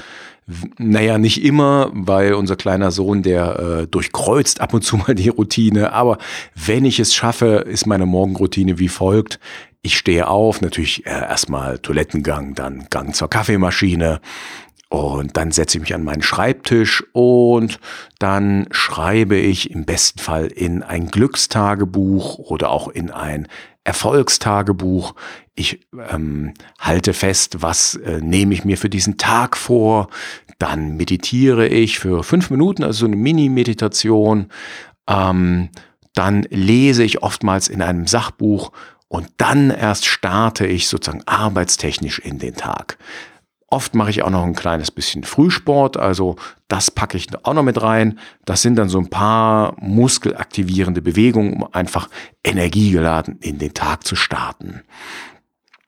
Naja, 0.78 1.18
nicht 1.18 1.44
immer, 1.44 1.90
weil 1.92 2.32
unser 2.32 2.56
kleiner 2.56 2.90
Sohn, 2.90 3.22
der 3.22 3.58
äh, 3.58 3.86
durchkreuzt 3.86 4.60
ab 4.60 4.72
und 4.72 4.82
zu 4.82 4.96
mal 4.96 5.14
die 5.14 5.28
Routine. 5.28 5.92
Aber 5.92 6.18
wenn 6.54 6.84
ich 6.84 7.00
es 7.00 7.14
schaffe, 7.14 7.66
ist 7.68 7.86
meine 7.86 8.06
Morgenroutine 8.06 8.78
wie 8.78 8.88
folgt. 8.88 9.40
Ich 9.82 9.96
stehe 9.96 10.28
auf, 10.28 10.60
natürlich 10.60 11.06
äh, 11.06 11.10
erstmal 11.10 11.78
Toilettengang, 11.78 12.54
dann 12.54 12.86
Gang 12.90 13.14
zur 13.14 13.30
Kaffeemaschine, 13.30 14.20
und 14.90 15.36
dann 15.36 15.52
setze 15.52 15.76
ich 15.76 15.82
mich 15.82 15.94
an 15.94 16.02
meinen 16.02 16.22
Schreibtisch 16.22 17.04
und 17.12 17.78
dann 18.18 18.66
schreibe 18.70 19.36
ich 19.36 19.70
im 19.70 19.84
besten 19.84 20.18
Fall 20.18 20.46
in 20.46 20.82
ein 20.82 21.08
Glückstagebuch 21.08 22.38
oder 22.38 22.70
auch 22.70 22.88
in 22.88 23.10
ein 23.10 23.48
Erfolgstagebuch. 23.84 25.14
Ich 25.54 25.86
ähm, 26.10 26.54
halte 26.78 27.12
fest, 27.12 27.60
was 27.60 27.96
äh, 27.96 28.20
nehme 28.22 28.54
ich 28.54 28.64
mir 28.64 28.78
für 28.78 28.88
diesen 28.88 29.18
Tag 29.18 29.58
vor. 29.58 30.08
Dann 30.58 30.96
meditiere 30.96 31.68
ich 31.68 31.98
für 31.98 32.24
fünf 32.24 32.48
Minuten, 32.48 32.82
also 32.82 33.00
so 33.00 33.06
eine 33.06 33.16
Mini-Meditation. 33.16 34.48
Ähm, 35.06 35.68
dann 36.14 36.44
lese 36.48 37.04
ich 37.04 37.22
oftmals 37.22 37.68
in 37.68 37.82
einem 37.82 38.06
Sachbuch 38.06 38.72
und 39.08 39.28
dann 39.38 39.70
erst 39.70 40.06
starte 40.06 40.66
ich 40.66 40.88
sozusagen 40.88 41.22
arbeitstechnisch 41.26 42.18
in 42.18 42.38
den 42.38 42.54
Tag. 42.54 42.98
Oft 43.70 43.94
mache 43.94 44.10
ich 44.10 44.22
auch 44.22 44.30
noch 44.30 44.44
ein 44.44 44.54
kleines 44.54 44.90
bisschen 44.90 45.24
Frühsport, 45.24 45.98
also 45.98 46.36
das 46.68 46.90
packe 46.90 47.18
ich 47.18 47.28
auch 47.44 47.52
noch 47.52 47.62
mit 47.62 47.82
rein. 47.82 48.18
Das 48.46 48.62
sind 48.62 48.76
dann 48.76 48.88
so 48.88 48.98
ein 48.98 49.10
paar 49.10 49.74
muskelaktivierende 49.78 51.02
Bewegungen, 51.02 51.54
um 51.54 51.74
einfach 51.74 52.08
energiegeladen 52.42 53.38
in 53.40 53.58
den 53.58 53.74
Tag 53.74 54.06
zu 54.06 54.16
starten. 54.16 54.84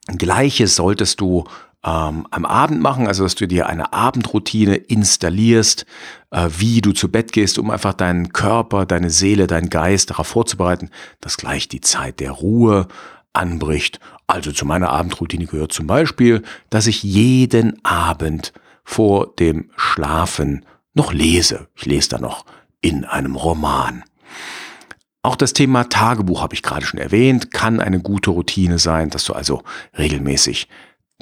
Gleiches 0.06 0.76
solltest 0.76 1.20
du 1.20 1.44
ähm, 1.84 2.26
am 2.30 2.44
Abend 2.44 2.80
machen, 2.80 3.06
also 3.06 3.22
dass 3.22 3.34
du 3.34 3.46
dir 3.46 3.68
eine 3.68 3.92
Abendroutine 3.92 4.76
installierst, 4.76 5.86
äh, 6.30 6.48
wie 6.58 6.80
du 6.80 6.92
zu 6.92 7.10
Bett 7.10 7.32
gehst, 7.32 7.58
um 7.58 7.70
einfach 7.70 7.94
deinen 7.94 8.32
Körper, 8.32 8.86
deine 8.86 9.10
Seele, 9.10 9.46
deinen 9.46 9.70
Geist 9.70 10.10
darauf 10.10 10.26
vorzubereiten, 10.26 10.90
dass 11.20 11.36
gleich 11.36 11.68
die 11.68 11.80
Zeit 11.80 12.20
der 12.20 12.32
Ruhe 12.32 12.88
anbricht. 13.32 14.00
Also 14.26 14.52
zu 14.52 14.66
meiner 14.66 14.90
Abendroutine 14.90 15.46
gehört 15.46 15.72
zum 15.72 15.86
Beispiel, 15.86 16.42
dass 16.68 16.86
ich 16.86 17.02
jeden 17.02 17.84
Abend 17.84 18.52
vor 18.84 19.34
dem 19.38 19.70
Schlafen 19.76 20.64
noch 20.94 21.12
lese. 21.12 21.68
Ich 21.76 21.86
lese 21.86 22.10
da 22.10 22.18
noch 22.18 22.44
in 22.80 23.04
einem 23.04 23.36
Roman. 23.36 24.04
Auch 25.22 25.36
das 25.36 25.52
Thema 25.52 25.84
Tagebuch 25.84 26.40
habe 26.42 26.54
ich 26.54 26.62
gerade 26.62 26.84
schon 26.84 26.98
erwähnt, 26.98 27.52
kann 27.52 27.80
eine 27.80 28.00
gute 28.00 28.30
Routine 28.30 28.78
sein, 28.78 29.10
dass 29.10 29.24
du 29.24 29.34
also 29.34 29.62
regelmäßig 29.98 30.66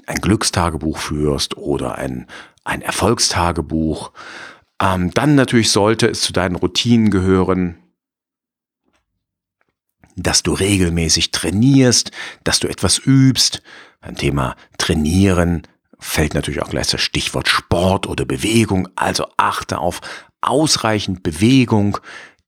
ein 0.06 0.20
Glückstagebuch 0.20 0.98
führst 0.98 1.56
oder 1.56 1.96
ein, 1.96 2.26
ein 2.64 2.82
Erfolgstagebuch. 2.82 4.12
Ähm, 4.80 5.12
dann 5.12 5.34
natürlich 5.34 5.70
sollte 5.70 6.08
es 6.08 6.20
zu 6.20 6.32
deinen 6.32 6.56
Routinen 6.56 7.10
gehören, 7.10 7.78
dass 10.16 10.42
du 10.42 10.52
regelmäßig 10.52 11.30
trainierst, 11.30 12.10
dass 12.44 12.60
du 12.60 12.68
etwas 12.68 12.98
übst. 12.98 13.62
Beim 14.00 14.16
Thema 14.16 14.56
Trainieren 14.76 15.62
fällt 15.98 16.34
natürlich 16.34 16.62
auch 16.62 16.70
gleich 16.70 16.88
das 16.88 17.00
Stichwort 17.00 17.48
Sport 17.48 18.06
oder 18.06 18.24
Bewegung. 18.24 18.88
Also 18.96 19.26
achte 19.36 19.78
auf 19.78 20.00
ausreichend 20.40 21.22
Bewegung 21.22 21.98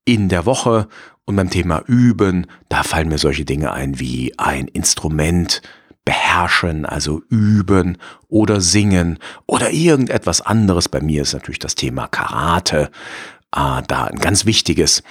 in 0.05 0.29
der 0.29 0.47
Woche. 0.47 0.89
Und 1.25 1.37
beim 1.37 1.51
Thema 1.51 1.83
Üben, 1.87 2.47
da 2.69 2.83
fallen 2.83 3.09
mir 3.09 3.19
solche 3.19 3.45
Dinge 3.45 3.73
ein 3.73 4.01
wie 4.01 4.37
ein 4.39 4.67
Instrument 4.67 5.63
beherrschen, 6.11 6.87
also 6.87 7.23
üben 7.29 7.97
oder 8.27 8.61
singen 8.61 9.21
oder 9.47 9.71
irgendetwas 9.71 10.41
anderes. 10.41 10.89
Bei 10.89 11.01
mir 11.01 11.23
ist 11.23 11.35
natürlich 11.35 11.61
das 11.61 11.77
Thema 11.77 12.09
Karate 12.09 12.91
äh, 13.55 13.83
da 13.87 14.07
ein 14.07 14.19
ganz 14.19 14.45
wichtiges. 14.45 15.05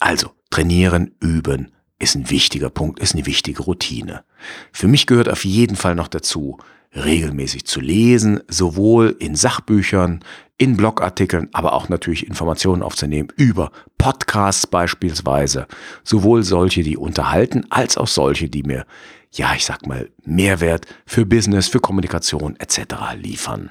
Also 0.00 0.32
trainieren, 0.50 1.12
üben, 1.20 1.70
ist 2.00 2.16
ein 2.16 2.28
wichtiger 2.28 2.70
Punkt, 2.70 2.98
ist 2.98 3.14
eine 3.14 3.24
wichtige 3.24 3.62
Routine. 3.62 4.24
Für 4.72 4.88
mich 4.88 5.06
gehört 5.06 5.28
auf 5.28 5.44
jeden 5.44 5.76
Fall 5.76 5.94
noch 5.94 6.08
dazu, 6.08 6.58
regelmäßig 6.92 7.64
zu 7.64 7.80
lesen, 7.80 8.40
sowohl 8.48 9.14
in 9.20 9.36
Sachbüchern, 9.36 10.24
in 10.58 10.76
Blogartikeln, 10.76 11.50
aber 11.52 11.72
auch 11.72 11.88
natürlich 11.88 12.26
Informationen 12.26 12.82
aufzunehmen 12.82 13.28
über 13.36 13.70
Podcasts 13.96 14.66
beispielsweise, 14.66 15.68
sowohl 16.02 16.42
solche, 16.42 16.82
die 16.82 16.96
unterhalten, 16.96 17.64
als 17.70 17.96
auch 17.96 18.08
solche, 18.08 18.48
die 18.48 18.64
mir, 18.64 18.86
ja, 19.32 19.54
ich 19.54 19.64
sag 19.64 19.86
mal, 19.86 20.10
Mehrwert 20.24 20.86
für 21.06 21.26
Business, 21.26 21.68
für 21.68 21.80
Kommunikation 21.80 22.56
etc. 22.56 23.14
liefern. 23.16 23.70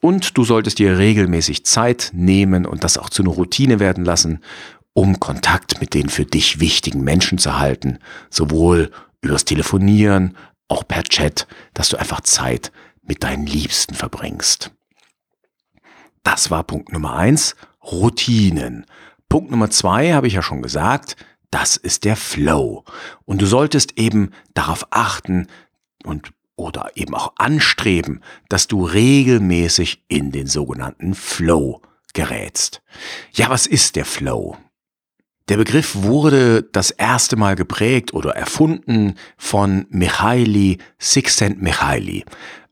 Und 0.00 0.36
du 0.36 0.44
solltest 0.44 0.78
dir 0.78 0.98
regelmäßig 0.98 1.64
Zeit 1.64 2.10
nehmen 2.12 2.66
und 2.66 2.84
das 2.84 2.98
auch 2.98 3.08
zu 3.08 3.22
einer 3.22 3.32
Routine 3.32 3.80
werden 3.80 4.04
lassen, 4.04 4.40
um 4.92 5.18
Kontakt 5.18 5.80
mit 5.80 5.94
den 5.94 6.08
für 6.08 6.24
dich 6.24 6.60
wichtigen 6.60 7.02
Menschen 7.02 7.38
zu 7.38 7.58
halten, 7.58 7.98
sowohl 8.30 8.90
übers 9.22 9.44
Telefonieren, 9.44 10.36
auch 10.68 10.86
per 10.86 11.02
Chat, 11.02 11.46
dass 11.72 11.88
du 11.88 11.96
einfach 11.96 12.20
Zeit 12.20 12.72
mit 13.02 13.22
deinen 13.22 13.46
Liebsten 13.46 13.94
verbringst. 13.94 14.70
Das 16.22 16.50
war 16.50 16.64
Punkt 16.64 16.92
Nummer 16.92 17.14
eins, 17.14 17.54
Routinen. 17.82 18.86
Punkt 19.28 19.50
Nummer 19.50 19.70
zwei 19.70 20.12
habe 20.12 20.26
ich 20.26 20.34
ja 20.34 20.42
schon 20.42 20.62
gesagt, 20.62 21.16
das 21.54 21.76
ist 21.76 22.02
der 22.04 22.16
Flow. 22.16 22.82
Und 23.26 23.40
du 23.40 23.46
solltest 23.46 23.96
eben 23.96 24.32
darauf 24.54 24.88
achten 24.90 25.46
und 26.02 26.32
oder 26.56 26.90
eben 26.96 27.14
auch 27.14 27.32
anstreben, 27.36 28.22
dass 28.48 28.66
du 28.66 28.84
regelmäßig 28.84 30.02
in 30.08 30.32
den 30.32 30.48
sogenannten 30.48 31.14
Flow 31.14 31.80
gerätst. 32.12 32.82
Ja, 33.34 33.50
was 33.50 33.66
ist 33.66 33.94
der 33.94 34.04
Flow? 34.04 34.56
Der 35.48 35.56
Begriff 35.56 35.94
wurde 35.94 36.64
das 36.64 36.90
erste 36.90 37.36
Mal 37.36 37.54
geprägt 37.54 38.14
oder 38.14 38.34
erfunden 38.34 39.14
von 39.36 39.86
Michaili 39.90 40.78
Csikszentmihalyi. 40.98 42.24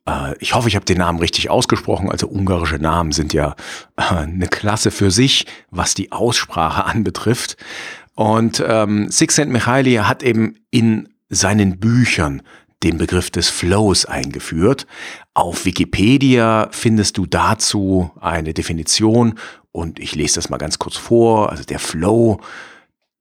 Äh, 0.09 0.37
ich 0.39 0.55
hoffe, 0.55 0.69
ich 0.69 0.75
habe 0.75 0.85
den 0.85 0.99
Namen 0.99 1.19
richtig 1.19 1.51
ausgesprochen. 1.51 2.11
Also 2.11 2.29
ungarische 2.29 2.77
Namen 2.77 3.13
sind 3.13 3.33
ja 3.33 3.55
äh, 3.97 4.03
eine 4.03 4.49
Klasse 4.49 4.91
für 4.91 5.11
sich, 5.11 5.47
was 5.71 5.95
die 5.95 6.13
Aussprache 6.13 6.85
anbetrifft. 6.87 7.57
Und 8.15 8.63
ähm, 8.67 9.09
Csikszentmihalyi 9.11 9.97
hat 9.97 10.23
eben 10.23 10.57
in 10.71 11.09
seinen 11.29 11.79
Büchern 11.79 12.43
den 12.83 12.99
Begriff 12.99 13.31
des 13.31 13.49
Flows 13.49 14.05
eingeführt. 14.05 14.87
Auf 15.35 15.65
Wikipedia 15.65 16.69
findest 16.73 17.17
du 17.17 17.27
dazu 17.27 18.11
eine 18.21 18.55
Definition 18.55 19.39
und 19.71 19.99
ich 19.99 20.15
lese 20.15 20.37
das 20.37 20.51
mal 20.51 20.59
ganz 20.59 20.79
kurz 20.79 20.97
vor. 20.97 21.51
Also 21.51 21.65
der 21.65 21.79
Flow, 21.79 22.41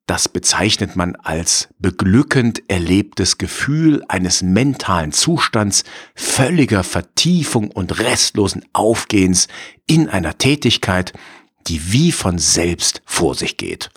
das 0.08 0.28
bezeichnet 0.28 0.96
man 0.96 1.16
als 1.16 1.70
beglückend 1.80 2.64
erlebtes 2.70 3.38
Gefühl 3.38 4.04
eines 4.10 4.42
mentalen 4.42 5.14
Zustands 5.14 5.84
völliger 6.16 6.84
Vertiefung 6.84 7.72
und 7.72 8.00
restlosen 8.00 8.66
Aufgehens 8.74 9.48
in 9.88 10.10
einer 10.10 10.38
Tätigkeit, 10.38 11.14
die 11.68 11.92
wie 11.92 12.12
von 12.12 12.38
selbst 12.38 13.02
vor 13.06 13.36
sich 13.36 13.58
geht. 13.58 13.90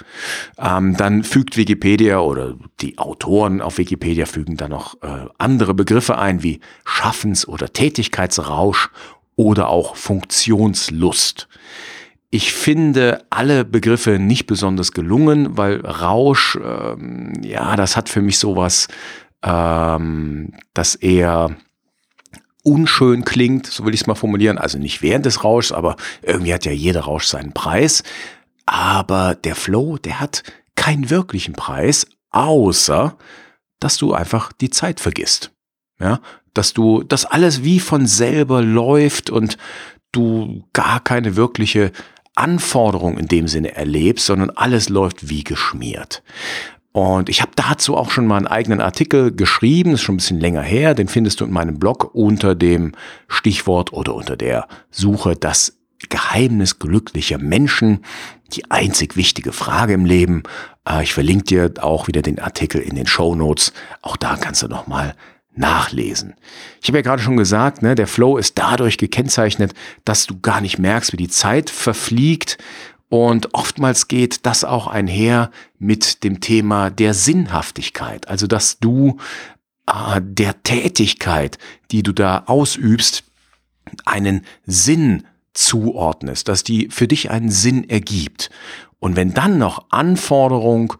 Ähm, 0.58 0.96
dann 0.96 1.24
fügt 1.24 1.56
Wikipedia 1.56 2.18
oder 2.18 2.54
die 2.80 2.98
Autoren 2.98 3.60
auf 3.60 3.78
Wikipedia 3.78 4.26
fügen 4.26 4.56
dann 4.56 4.70
noch 4.70 5.02
äh, 5.02 5.26
andere 5.38 5.74
Begriffe 5.74 6.18
ein 6.18 6.42
wie 6.42 6.60
Schaffens- 6.84 7.46
oder 7.46 7.72
Tätigkeitsrausch 7.72 8.90
oder 9.36 9.68
auch 9.68 9.96
Funktionslust. 9.96 11.48
Ich 12.30 12.52
finde 12.52 13.24
alle 13.30 13.64
Begriffe 13.64 14.18
nicht 14.18 14.46
besonders 14.46 14.92
gelungen, 14.92 15.56
weil 15.56 15.80
Rausch, 15.86 16.58
ähm, 16.62 17.32
ja, 17.44 17.76
das 17.76 17.96
hat 17.96 18.08
für 18.08 18.22
mich 18.22 18.38
sowas, 18.38 18.88
ähm, 19.44 20.52
das 20.72 20.96
eher 20.96 21.56
unschön 22.64 23.24
klingt, 23.24 23.66
so 23.66 23.84
will 23.84 23.94
ich 23.94 24.00
es 24.00 24.06
mal 24.08 24.14
formulieren. 24.16 24.58
Also 24.58 24.78
nicht 24.78 25.02
während 25.02 25.26
des 25.26 25.44
Rauschs, 25.44 25.70
aber 25.70 25.96
irgendwie 26.22 26.52
hat 26.52 26.64
ja 26.64 26.72
jeder 26.72 27.02
Rausch 27.02 27.26
seinen 27.26 27.52
Preis. 27.52 28.02
Aber 28.66 29.36
der 29.36 29.54
Flow, 29.54 29.98
der 29.98 30.18
hat 30.18 30.42
keinen 30.74 31.10
wirklichen 31.10 31.54
Preis, 31.54 32.06
außer 32.30 33.16
dass 33.78 33.96
du 33.98 34.14
einfach 34.14 34.52
die 34.52 34.70
Zeit 34.70 34.98
vergisst. 34.98 35.52
Ja, 36.00 36.20
dass 36.54 36.72
du, 36.72 37.02
dass 37.02 37.26
alles 37.26 37.62
wie 37.62 37.78
von 37.78 38.06
selber 38.06 38.62
läuft 38.62 39.30
und 39.30 39.58
du 40.10 40.64
gar 40.72 41.00
keine 41.00 41.36
wirkliche 41.36 41.92
Anforderung 42.34 43.18
in 43.18 43.28
dem 43.28 43.46
Sinne 43.46 43.74
erlebst, 43.76 44.26
sondern 44.26 44.50
alles 44.50 44.88
läuft 44.88 45.28
wie 45.28 45.44
geschmiert. 45.44 46.22
Und 46.96 47.28
ich 47.28 47.42
habe 47.42 47.50
dazu 47.56 47.96
auch 47.96 48.12
schon 48.12 48.28
mal 48.28 48.36
einen 48.36 48.46
eigenen 48.46 48.80
Artikel 48.80 49.34
geschrieben, 49.34 49.94
ist 49.94 50.02
schon 50.02 50.14
ein 50.14 50.18
bisschen 50.18 50.38
länger 50.38 50.62
her, 50.62 50.94
den 50.94 51.08
findest 51.08 51.40
du 51.40 51.44
in 51.44 51.50
meinem 51.50 51.80
Blog 51.80 52.14
unter 52.14 52.54
dem 52.54 52.92
Stichwort 53.26 53.92
oder 53.92 54.14
unter 54.14 54.36
der 54.36 54.68
Suche 54.92 55.34
das 55.34 55.76
Geheimnis 56.08 56.78
glücklicher 56.78 57.38
Menschen, 57.38 58.04
die 58.52 58.70
einzig 58.70 59.16
wichtige 59.16 59.50
Frage 59.50 59.92
im 59.92 60.04
Leben. 60.04 60.44
Äh, 60.88 61.02
ich 61.02 61.14
verlinke 61.14 61.44
dir 61.44 61.72
auch 61.80 62.06
wieder 62.06 62.22
den 62.22 62.38
Artikel 62.38 62.80
in 62.80 62.94
den 62.94 63.08
Show 63.08 63.34
Notes. 63.34 63.72
Auch 64.00 64.16
da 64.16 64.36
kannst 64.36 64.62
du 64.62 64.68
nochmal 64.68 65.16
nachlesen. 65.56 66.34
Ich 66.80 66.88
habe 66.88 66.98
ja 66.98 67.02
gerade 67.02 67.22
schon 67.22 67.36
gesagt, 67.36 67.82
ne, 67.82 67.96
der 67.96 68.06
Flow 68.06 68.36
ist 68.36 68.56
dadurch 68.56 68.98
gekennzeichnet, 68.98 69.74
dass 70.04 70.26
du 70.26 70.38
gar 70.40 70.60
nicht 70.60 70.78
merkst, 70.78 71.12
wie 71.12 71.16
die 71.16 71.28
Zeit 71.28 71.70
verfliegt. 71.70 72.56
Und 73.14 73.54
oftmals 73.54 74.08
geht 74.08 74.44
das 74.44 74.64
auch 74.64 74.88
einher 74.88 75.52
mit 75.78 76.24
dem 76.24 76.40
Thema 76.40 76.90
der 76.90 77.14
Sinnhaftigkeit. 77.14 78.26
Also, 78.26 78.48
dass 78.48 78.80
du 78.80 79.18
äh, 79.86 80.20
der 80.20 80.64
Tätigkeit, 80.64 81.58
die 81.92 82.02
du 82.02 82.10
da 82.12 82.42
ausübst, 82.46 83.22
einen 84.04 84.44
Sinn 84.66 85.28
zuordnest, 85.52 86.48
dass 86.48 86.64
die 86.64 86.88
für 86.90 87.06
dich 87.06 87.30
einen 87.30 87.52
Sinn 87.52 87.88
ergibt. 87.88 88.50
Und 88.98 89.14
wenn 89.14 89.32
dann 89.32 89.58
noch 89.58 89.86
Anforderung 89.90 90.94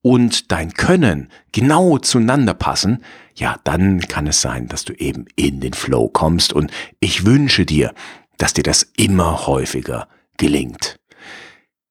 und 0.00 0.50
dein 0.50 0.72
Können 0.72 1.28
genau 1.52 1.98
zueinander 1.98 2.54
passen, 2.54 3.04
ja, 3.34 3.56
dann 3.64 4.00
kann 4.00 4.26
es 4.26 4.40
sein, 4.40 4.68
dass 4.68 4.86
du 4.86 4.94
eben 4.94 5.26
in 5.36 5.60
den 5.60 5.74
Flow 5.74 6.08
kommst 6.08 6.54
und 6.54 6.70
ich 6.98 7.26
wünsche 7.26 7.66
dir, 7.66 7.92
dass 8.38 8.54
dir 8.54 8.62
das 8.62 8.90
immer 8.96 9.46
häufiger 9.46 10.08
gelingt. 10.38 10.97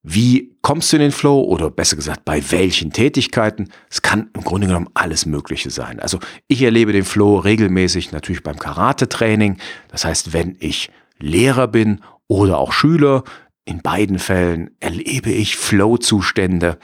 Wie 0.10 0.56
kommst 0.62 0.93
du 0.93 0.96
in 0.96 1.02
den 1.02 1.12
Flow 1.12 1.41
oder 1.41 1.70
besser 1.70 1.98
gesagt 1.98 2.24
bei 2.24 2.41
welchen 2.52 2.93
Tätigkeiten? 2.93 3.67
Es 3.89 4.02
kann 4.02 4.30
im 4.34 4.41
Grunde 4.46 4.67
genommen 4.67 4.88
alles 4.93 5.26
Mögliche 5.26 5.70
sein. 5.70 6.00
Also 6.00 6.20
ich 6.48 6.62
erlebe 6.62 6.93
den 6.93 7.04
Flow 7.04 7.39
regelmäßig 7.39 8.13
natürlich 8.13 8.41
beim 8.41 8.58
Karate-Training. 8.58 9.58
Das 9.89 10.06
heißt, 10.06 10.32
wenn 10.32 10.56
ich 10.62 10.91
Lehrer 11.20 11.67
bin 11.67 12.00
oder 12.30 12.58
auch 12.58 12.72
Schüler, 12.72 13.26
in 13.65 13.82
beiden 13.82 14.17
Fällen 14.17 14.70
erlebe 14.80 15.30
ich 15.30 15.58
Flow-Zustände 15.58 16.80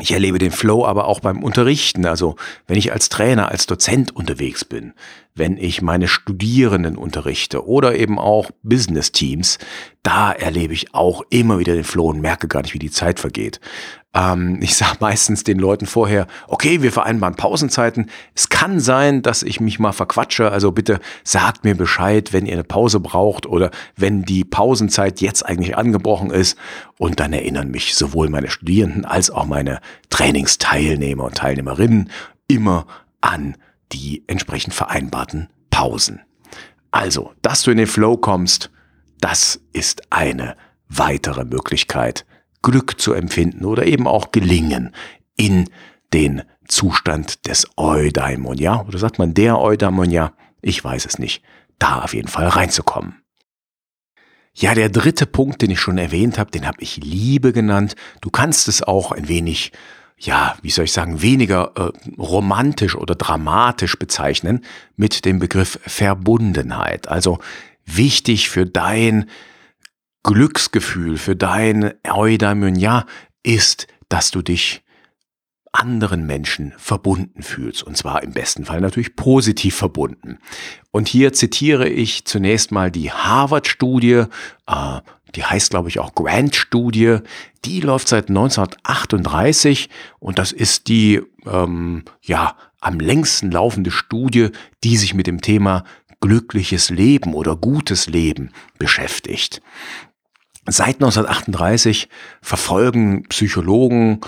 ich 0.00 0.10
erlebe 0.10 0.38
den 0.38 0.50
Flow 0.50 0.84
aber 0.84 1.06
auch 1.06 1.20
beim 1.20 1.42
Unterrichten, 1.42 2.04
also 2.04 2.34
wenn 2.66 2.76
ich 2.76 2.92
als 2.92 3.08
Trainer, 3.08 3.48
als 3.50 3.66
Dozent 3.66 4.14
unterwegs 4.14 4.64
bin, 4.64 4.92
wenn 5.36 5.56
ich 5.56 5.82
meine 5.82 6.08
Studierenden 6.08 6.96
unterrichte 6.96 7.66
oder 7.66 7.94
eben 7.94 8.18
auch 8.18 8.50
Business 8.64 9.12
Teams, 9.12 9.58
da 10.02 10.32
erlebe 10.32 10.74
ich 10.74 10.94
auch 10.94 11.22
immer 11.30 11.60
wieder 11.60 11.74
den 11.74 11.84
Flow 11.84 12.08
und 12.08 12.20
merke 12.20 12.48
gar 12.48 12.62
nicht, 12.62 12.74
wie 12.74 12.80
die 12.80 12.90
Zeit 12.90 13.20
vergeht. 13.20 13.60
Ähm, 14.14 14.58
ich 14.62 14.76
sage 14.76 14.96
meistens 15.00 15.44
den 15.44 15.58
Leuten 15.58 15.86
vorher, 15.86 16.26
okay, 16.48 16.82
wir 16.82 16.92
vereinbaren 16.92 17.34
Pausenzeiten. 17.34 18.10
Es 18.34 18.48
kann 18.48 18.80
sein, 18.80 19.22
dass 19.22 19.42
ich 19.42 19.60
mich 19.60 19.78
mal 19.78 19.92
verquatsche. 19.92 20.50
Also 20.50 20.72
bitte 20.72 21.00
sagt 21.24 21.64
mir 21.64 21.74
Bescheid, 21.74 22.32
wenn 22.32 22.46
ihr 22.46 22.54
eine 22.54 22.64
Pause 22.64 23.00
braucht 23.00 23.46
oder 23.46 23.70
wenn 23.96 24.22
die 24.22 24.44
Pausenzeit 24.44 25.20
jetzt 25.20 25.44
eigentlich 25.44 25.76
angebrochen 25.76 26.30
ist. 26.30 26.56
Und 26.98 27.20
dann 27.20 27.32
erinnern 27.32 27.70
mich 27.70 27.94
sowohl 27.96 28.30
meine 28.30 28.50
Studierenden 28.50 29.04
als 29.04 29.30
auch 29.30 29.46
meine 29.46 29.80
Trainingsteilnehmer 30.10 31.24
und 31.24 31.36
Teilnehmerinnen 31.36 32.10
immer 32.46 32.86
an 33.20 33.56
die 33.92 34.22
entsprechend 34.26 34.74
vereinbarten 34.74 35.48
Pausen. 35.70 36.20
Also, 36.90 37.32
dass 37.42 37.62
du 37.62 37.72
in 37.72 37.78
den 37.78 37.86
Flow 37.88 38.16
kommst, 38.16 38.70
das 39.20 39.60
ist 39.72 40.02
eine 40.10 40.56
weitere 40.88 41.44
Möglichkeit, 41.44 42.24
Glück 42.64 43.00
zu 43.00 43.12
empfinden 43.12 43.64
oder 43.64 43.86
eben 43.86 44.08
auch 44.08 44.32
gelingen 44.32 44.92
in 45.36 45.70
den 46.12 46.42
Zustand 46.66 47.46
des 47.46 47.66
Eudaimonia. 47.76 48.84
Oder 48.88 48.98
sagt 48.98 49.18
man 49.18 49.34
der 49.34 49.60
Eudaimonia? 49.60 50.32
Ich 50.62 50.82
weiß 50.82 51.04
es 51.04 51.18
nicht. 51.18 51.42
Da 51.78 52.02
auf 52.02 52.14
jeden 52.14 52.28
Fall 52.28 52.48
reinzukommen. 52.48 53.22
Ja, 54.56 54.74
der 54.74 54.88
dritte 54.88 55.26
Punkt, 55.26 55.62
den 55.62 55.70
ich 55.70 55.80
schon 55.80 55.98
erwähnt 55.98 56.38
habe, 56.38 56.50
den 56.50 56.66
habe 56.66 56.80
ich 56.80 56.96
Liebe 56.98 57.52
genannt. 57.52 57.96
Du 58.20 58.30
kannst 58.30 58.68
es 58.68 58.82
auch 58.82 59.10
ein 59.10 59.28
wenig, 59.28 59.72
ja, 60.16 60.56
wie 60.62 60.70
soll 60.70 60.84
ich 60.84 60.92
sagen, 60.92 61.20
weniger 61.22 61.72
äh, 61.76 62.12
romantisch 62.18 62.94
oder 62.94 63.16
dramatisch 63.16 63.98
bezeichnen 63.98 64.64
mit 64.96 65.24
dem 65.24 65.40
Begriff 65.40 65.80
Verbundenheit. 65.84 67.08
Also 67.08 67.40
wichtig 67.84 68.48
für 68.48 68.64
dein 68.64 69.28
Glücksgefühl, 70.24 71.18
für 71.18 71.36
dein 71.36 71.94
Eudaimonia 72.02 73.06
ist, 73.44 73.86
dass 74.08 74.30
du 74.30 74.42
dich 74.42 74.82
anderen 75.70 76.24
Menschen 76.26 76.72
verbunden 76.78 77.42
fühlst. 77.42 77.82
Und 77.82 77.96
zwar 77.96 78.22
im 78.22 78.32
besten 78.32 78.64
Fall 78.64 78.80
natürlich 78.80 79.16
positiv 79.16 79.74
verbunden. 79.74 80.38
Und 80.90 81.08
hier 81.08 81.32
zitiere 81.32 81.88
ich 81.88 82.24
zunächst 82.24 82.72
mal 82.72 82.90
die 82.90 83.12
Harvard-Studie, 83.12 84.24
äh, 84.66 85.00
die 85.34 85.44
heißt, 85.44 85.70
glaube 85.70 85.88
ich, 85.88 85.98
auch 85.98 86.14
Grant-Studie. 86.14 87.18
Die 87.64 87.80
läuft 87.80 88.08
seit 88.08 88.28
1938 88.28 89.90
und 90.20 90.38
das 90.38 90.52
ist 90.52 90.88
die 90.88 91.22
ähm, 91.44 92.04
ja 92.22 92.56
am 92.80 93.00
längsten 93.00 93.50
laufende 93.50 93.90
Studie, 93.90 94.50
die 94.84 94.96
sich 94.96 95.12
mit 95.14 95.26
dem 95.26 95.40
Thema 95.40 95.84
glückliches 96.20 96.90
Leben 96.90 97.34
oder 97.34 97.56
gutes 97.56 98.06
Leben 98.06 98.50
beschäftigt. 98.78 99.60
Seit 100.66 100.96
1938 100.96 102.08
verfolgen 102.40 103.24
Psychologen 103.28 104.20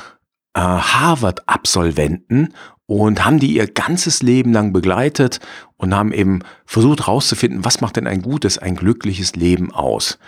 äh, 0.55 0.61
Harvard-Absolventen 0.61 2.53
und 2.87 3.25
haben 3.25 3.41
die 3.41 3.55
ihr 3.55 3.67
ganzes 3.67 4.23
Leben 4.23 4.53
lang 4.53 4.73
begleitet 4.73 5.41
und 5.77 5.95
haben 5.95 6.13
eben 6.13 6.41
versucht 6.65 7.01
herauszufinden, 7.01 7.65
was 7.65 7.81
macht 7.81 7.97
denn 7.97 8.07
ein 8.07 8.23
gutes, 8.23 8.59
ein 8.59 8.77
glückliches 8.77 9.35
Leben 9.35 9.73
aus. 9.73 10.19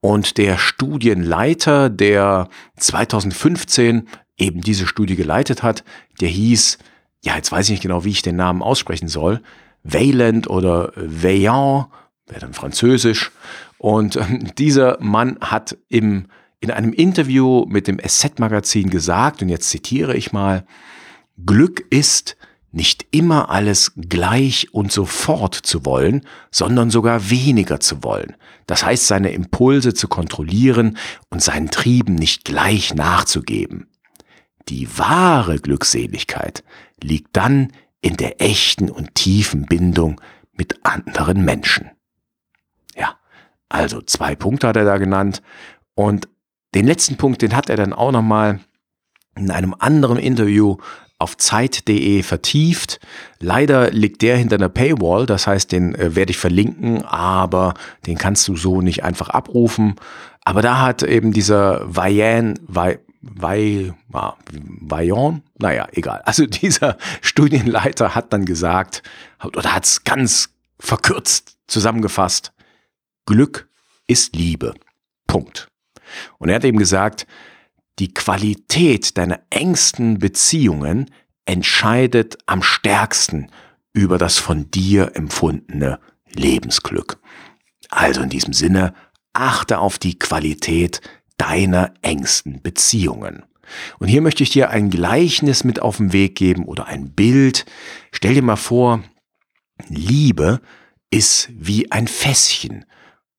Und 0.00 0.36
der 0.36 0.58
Studienleiter, 0.58 1.90
der 1.90 2.48
2015 2.76 4.08
eben 4.36 4.60
diese 4.60 4.86
Studie 4.86 5.16
geleitet 5.16 5.62
hat, 5.62 5.84
der 6.20 6.28
hieß, 6.28 6.78
ja, 7.24 7.36
jetzt 7.36 7.52
weiß 7.52 7.66
ich 7.66 7.72
nicht 7.72 7.82
genau, 7.82 8.04
wie 8.04 8.10
ich 8.10 8.22
den 8.22 8.36
Namen 8.36 8.62
aussprechen 8.62 9.08
soll, 9.08 9.40
Wayland 9.84 10.48
oder 10.50 10.92
Vaillant, 10.96 11.86
wäre 12.26 12.40
dann 12.40 12.52
französisch. 12.52 13.30
Und 13.78 14.16
ähm, 14.16 14.54
dieser 14.56 14.98
Mann 15.00 15.38
hat 15.40 15.76
im, 15.88 16.26
in 16.60 16.70
einem 16.70 16.92
Interview 16.92 17.64
mit 17.68 17.86
dem 17.86 18.00
Asset-Magazin 18.02 18.90
gesagt, 18.90 19.42
und 19.42 19.48
jetzt 19.48 19.70
zitiere 19.70 20.16
ich 20.16 20.32
mal, 20.32 20.66
Glück 21.44 21.86
ist, 21.90 22.36
nicht 22.70 23.06
immer 23.12 23.48
alles 23.48 23.92
gleich 23.96 24.72
und 24.72 24.92
sofort 24.92 25.54
zu 25.54 25.86
wollen, 25.86 26.26
sondern 26.50 26.90
sogar 26.90 27.30
weniger 27.30 27.80
zu 27.80 28.04
wollen. 28.04 28.36
Das 28.66 28.84
heißt, 28.84 29.06
seine 29.06 29.30
Impulse 29.30 29.94
zu 29.94 30.06
kontrollieren 30.08 30.98
und 31.30 31.42
seinen 31.42 31.70
Trieben 31.70 32.14
nicht 32.14 32.44
gleich 32.44 32.94
nachzugeben. 32.94 33.88
Die 34.68 34.98
wahre 34.98 35.58
Glückseligkeit 35.58 36.62
liegt 37.02 37.36
dann 37.36 37.72
in 38.02 38.16
der 38.16 38.42
echten 38.42 38.90
und 38.90 39.14
tiefen 39.14 39.64
Bindung 39.64 40.20
mit 40.52 40.84
anderen 40.84 41.44
Menschen. 41.44 41.90
Also 43.68 44.00
zwei 44.02 44.34
Punkte 44.34 44.68
hat 44.68 44.76
er 44.76 44.84
da 44.84 44.98
genannt. 44.98 45.42
Und 45.94 46.28
den 46.74 46.86
letzten 46.86 47.16
Punkt, 47.16 47.42
den 47.42 47.56
hat 47.56 47.70
er 47.70 47.76
dann 47.76 47.92
auch 47.92 48.12
nochmal 48.12 48.60
in 49.36 49.50
einem 49.50 49.74
anderen 49.78 50.18
Interview 50.18 50.76
auf 51.18 51.36
Zeit.de 51.36 52.22
vertieft. 52.22 53.00
Leider 53.40 53.90
liegt 53.90 54.22
der 54.22 54.36
hinter 54.36 54.56
einer 54.56 54.68
Paywall, 54.68 55.26
das 55.26 55.46
heißt, 55.46 55.72
den 55.72 55.94
äh, 55.94 56.14
werde 56.14 56.30
ich 56.30 56.38
verlinken, 56.38 57.04
aber 57.04 57.74
den 58.06 58.16
kannst 58.18 58.46
du 58.48 58.56
so 58.56 58.80
nicht 58.80 59.02
einfach 59.02 59.28
abrufen. 59.30 59.96
Aber 60.44 60.62
da 60.62 60.80
hat 60.80 61.02
eben 61.02 61.32
dieser 61.32 61.82
Vayan, 61.94 62.54
Vayan, 62.68 63.94
Vayan, 64.10 65.42
naja, 65.58 65.88
egal. 65.92 66.22
Also 66.24 66.46
dieser 66.46 66.96
Studienleiter 67.20 68.14
hat 68.14 68.32
dann 68.32 68.44
gesagt, 68.44 69.02
oder 69.44 69.74
hat 69.74 69.84
es 69.84 70.04
ganz 70.04 70.50
verkürzt 70.78 71.56
zusammengefasst, 71.66 72.52
Glück 73.28 73.68
ist 74.06 74.34
Liebe. 74.34 74.72
Punkt. 75.26 75.68
Und 76.38 76.48
er 76.48 76.54
hat 76.54 76.64
eben 76.64 76.78
gesagt, 76.78 77.26
die 77.98 78.14
Qualität 78.14 79.18
deiner 79.18 79.40
engsten 79.50 80.18
Beziehungen 80.18 81.10
entscheidet 81.44 82.38
am 82.46 82.62
stärksten 82.62 83.50
über 83.92 84.16
das 84.16 84.38
von 84.38 84.70
dir 84.70 85.14
empfundene 85.14 86.00
Lebensglück. 86.30 87.20
Also 87.90 88.22
in 88.22 88.30
diesem 88.30 88.54
Sinne, 88.54 88.94
achte 89.34 89.78
auf 89.78 89.98
die 89.98 90.18
Qualität 90.18 91.02
deiner 91.36 91.92
engsten 92.00 92.62
Beziehungen. 92.62 93.44
Und 93.98 94.08
hier 94.08 94.22
möchte 94.22 94.42
ich 94.42 94.48
dir 94.48 94.70
ein 94.70 94.88
Gleichnis 94.88 95.64
mit 95.64 95.82
auf 95.82 95.98
den 95.98 96.14
Weg 96.14 96.34
geben 96.34 96.64
oder 96.64 96.86
ein 96.86 97.10
Bild. 97.10 97.66
Stell 98.10 98.32
dir 98.32 98.42
mal 98.42 98.56
vor, 98.56 99.04
Liebe 99.90 100.62
ist 101.10 101.50
wie 101.52 101.92
ein 101.92 102.08
Fässchen. 102.08 102.86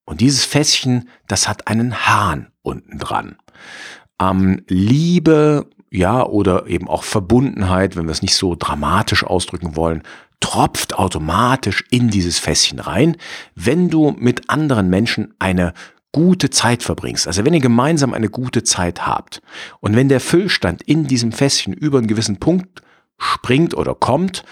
Und 0.10 0.22
dieses 0.22 0.44
Fässchen, 0.44 1.08
das 1.28 1.48
hat 1.48 1.68
einen 1.68 2.08
Hahn 2.08 2.48
unten 2.64 2.98
dran. 2.98 3.36
Ähm, 4.20 4.64
Liebe, 4.68 5.68
ja, 5.92 6.26
oder 6.26 6.66
eben 6.66 6.88
auch 6.88 7.04
Verbundenheit, 7.04 7.96
wenn 7.96 8.06
wir 8.06 8.12
es 8.12 8.24
nicht 8.24 8.34
so 8.34 8.56
dramatisch 8.58 9.24
ausdrücken 9.24 9.76
wollen, 9.76 10.02
tropft 10.40 10.96
automatisch 10.98 11.84
in 11.92 12.10
dieses 12.10 12.40
Fässchen 12.40 12.80
rein, 12.80 13.18
wenn 13.54 13.92
du 13.92 14.16
mit 14.18 14.50
anderen 14.50 14.90
Menschen 14.90 15.36
eine 15.38 15.74
gute 16.12 16.50
Zeit 16.50 16.82
verbringst, 16.82 17.28
also 17.28 17.46
wenn 17.46 17.54
ihr 17.54 17.60
gemeinsam 17.60 18.16
eine 18.16 18.30
gute 18.30 18.64
Zeit 18.64 19.06
habt 19.06 19.44
und 19.80 19.96
wenn 19.96 20.10
der 20.10 20.20
Füllstand 20.20 20.82
in 20.82 21.06
diesem 21.06 21.32
Fässchen 21.32 21.72
über 21.72 22.00
einen 22.00 22.08
gewissen 22.08 22.40
Punkt 22.40 22.82
springt 23.20 23.76
oder 23.76 23.94
kommt, 23.94 24.44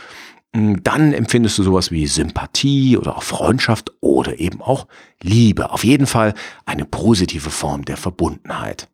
dann 0.53 1.13
empfindest 1.13 1.57
du 1.57 1.63
sowas 1.63 1.91
wie 1.91 2.07
Sympathie 2.07 2.97
oder 2.97 3.17
auch 3.17 3.23
Freundschaft 3.23 3.91
oder 4.01 4.39
eben 4.39 4.61
auch 4.61 4.87
Liebe. 5.21 5.71
Auf 5.71 5.83
jeden 5.83 6.07
Fall 6.07 6.33
eine 6.65 6.85
positive 6.85 7.49
Form 7.49 7.85
der 7.85 7.97
Verbundenheit. 7.97 8.89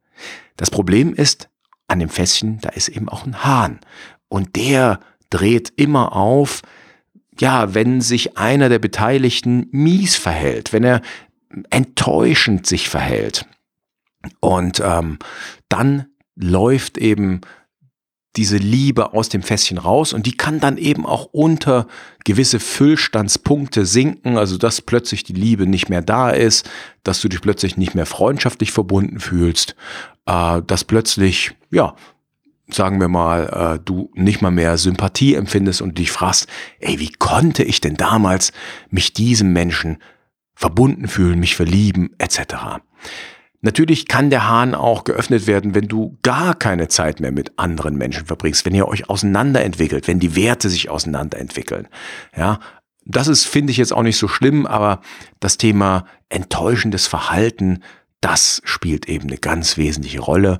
Das 0.57 0.69
Problem 0.69 1.13
ist, 1.13 1.49
an 1.87 1.99
dem 1.99 2.09
Fässchen, 2.09 2.59
da 2.61 2.69
ist 2.69 2.89
eben 2.89 3.09
auch 3.09 3.25
ein 3.25 3.43
Hahn. 3.43 3.79
Und 4.27 4.55
der 4.55 4.99
dreht 5.29 5.71
immer 5.75 6.15
auf, 6.15 6.61
ja, 7.39 7.73
wenn 7.73 8.01
sich 8.01 8.37
einer 8.37 8.69
der 8.69 8.79
Beteiligten 8.79 9.67
mies 9.71 10.15
verhält, 10.15 10.73
wenn 10.73 10.83
er 10.83 11.01
enttäuschend 11.69 12.65
sich 12.65 12.89
verhält. 12.89 13.45
Und 14.39 14.81
ähm, 14.83 15.19
dann 15.69 16.07
läuft 16.35 16.97
eben 16.97 17.41
diese 18.35 18.57
Liebe 18.57 19.13
aus 19.13 19.29
dem 19.29 19.43
Fässchen 19.43 19.77
raus 19.77 20.11
und 20.11 20.25
die 20.25 20.35
kann 20.35 20.59
dann 20.59 20.77
eben 20.77 21.05
auch 21.05 21.25
unter 21.31 21.87
gewisse 22.23 22.59
Füllstandspunkte 22.59 23.85
sinken, 23.85 24.37
also 24.37 24.57
dass 24.57 24.81
plötzlich 24.81 25.23
die 25.23 25.33
Liebe 25.33 25.67
nicht 25.67 25.89
mehr 25.89 26.01
da 26.01 26.31
ist, 26.31 26.69
dass 27.03 27.21
du 27.21 27.29
dich 27.29 27.41
plötzlich 27.41 27.77
nicht 27.77 27.93
mehr 27.93 28.07
freundschaftlich 28.07 28.71
verbunden 28.71 29.19
fühlst, 29.19 29.75
äh, 30.25 30.61
dass 30.65 30.83
plötzlich, 30.83 31.51
ja, 31.69 31.95
sagen 32.69 32.99
wir 32.99 33.07
mal, 33.07 33.75
äh, 33.75 33.79
du 33.83 34.09
nicht 34.15 34.41
mal 34.41 34.51
mehr 34.51 34.77
Sympathie 34.77 35.35
empfindest 35.35 35.81
und 35.81 35.97
dich 35.97 36.11
fragst, 36.11 36.47
ey, 36.79 36.99
wie 36.99 37.11
konnte 37.11 37.63
ich 37.63 37.81
denn 37.81 37.95
damals 37.95 38.51
mich 38.89 39.13
diesem 39.13 39.53
Menschen 39.53 39.97
verbunden 40.55 41.07
fühlen, 41.07 41.39
mich 41.39 41.55
verlieben, 41.55 42.11
etc. 42.17 42.79
Natürlich 43.65 44.09
kann 44.09 44.29
der 44.29 44.49
Hahn 44.49 44.75
auch 44.75 45.05
geöffnet 45.05 45.47
werden, 45.47 45.73
wenn 45.73 45.87
du 45.87 46.17
gar 46.21 46.53
keine 46.53 46.89
Zeit 46.89 47.21
mehr 47.21 47.31
mit 47.31 47.57
anderen 47.57 47.95
Menschen 47.95 48.25
verbringst, 48.25 48.65
wenn 48.65 48.75
ihr 48.75 48.89
euch 48.89 49.09
auseinanderentwickelt, 49.09 50.05
wenn 50.09 50.19
die 50.19 50.35
Werte 50.35 50.69
sich 50.69 50.89
auseinanderentwickeln. 50.89 51.87
Ja, 52.35 52.59
das 53.05 53.29
ist, 53.29 53.45
finde 53.45 53.71
ich 53.71 53.77
jetzt 53.77 53.93
auch 53.93 54.03
nicht 54.03 54.17
so 54.17 54.27
schlimm, 54.27 54.65
aber 54.65 54.99
das 55.39 55.57
Thema 55.57 56.05
enttäuschendes 56.27 57.07
Verhalten, 57.07 57.81
das 58.19 58.61
spielt 58.65 59.07
eben 59.07 59.29
eine 59.29 59.37
ganz 59.37 59.77
wesentliche 59.77 60.19
Rolle. 60.19 60.59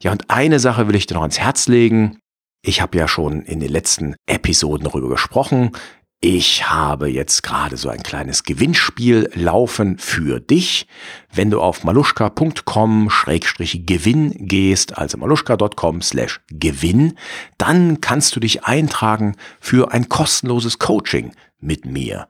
Ja, 0.01 0.11
und 0.11 0.29
eine 0.29 0.59
Sache 0.59 0.87
will 0.87 0.95
ich 0.95 1.07
dir 1.07 1.15
noch 1.15 1.21
ans 1.21 1.39
Herz 1.39 1.67
legen. 1.67 2.19
Ich 2.61 2.81
habe 2.81 2.97
ja 2.97 3.07
schon 3.07 3.41
in 3.41 3.59
den 3.59 3.69
letzten 3.69 4.15
Episoden 4.25 4.85
darüber 4.85 5.09
gesprochen. 5.09 5.71
Ich 6.21 6.67
habe 6.67 7.07
jetzt 7.07 7.43
gerade 7.43 7.77
so 7.77 7.89
ein 7.89 8.01
kleines 8.01 8.41
Gewinnspiel 8.43 9.29
laufen 9.35 9.99
für 9.99 10.39
dich. 10.39 10.87
Wenn 11.31 11.51
du 11.51 11.61
auf 11.61 11.83
maluschka.com-gewinn 11.83 14.33
gehst, 14.39 14.97
also 14.97 15.17
maluschka.com/gewinn, 15.17 17.13
dann 17.57 18.01
kannst 18.01 18.35
du 18.35 18.39
dich 18.39 18.63
eintragen 18.63 19.35
für 19.59 19.91
ein 19.91 20.09
kostenloses 20.09 20.79
Coaching 20.79 21.33
mit 21.59 21.85
mir. 21.85 22.27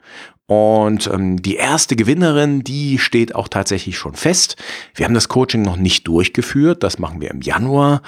Und 0.48 1.08
ähm, 1.08 1.42
die 1.42 1.56
erste 1.56 1.96
Gewinnerin, 1.96 2.64
die 2.64 3.00
steht 3.00 3.34
auch 3.34 3.48
tatsächlich 3.48 3.98
schon 3.98 4.14
fest. 4.14 4.58
Wir 4.94 5.06
haben 5.06 5.16
das 5.16 5.28
Coaching 5.28 5.64
noch 5.64 5.78
nicht 5.78 6.08
durchgeführt, 6.08 6.84
das 6.84 7.00
machen 7.00 7.20
wir 7.20 7.32
im 7.32 7.42
Januar, 7.42 8.04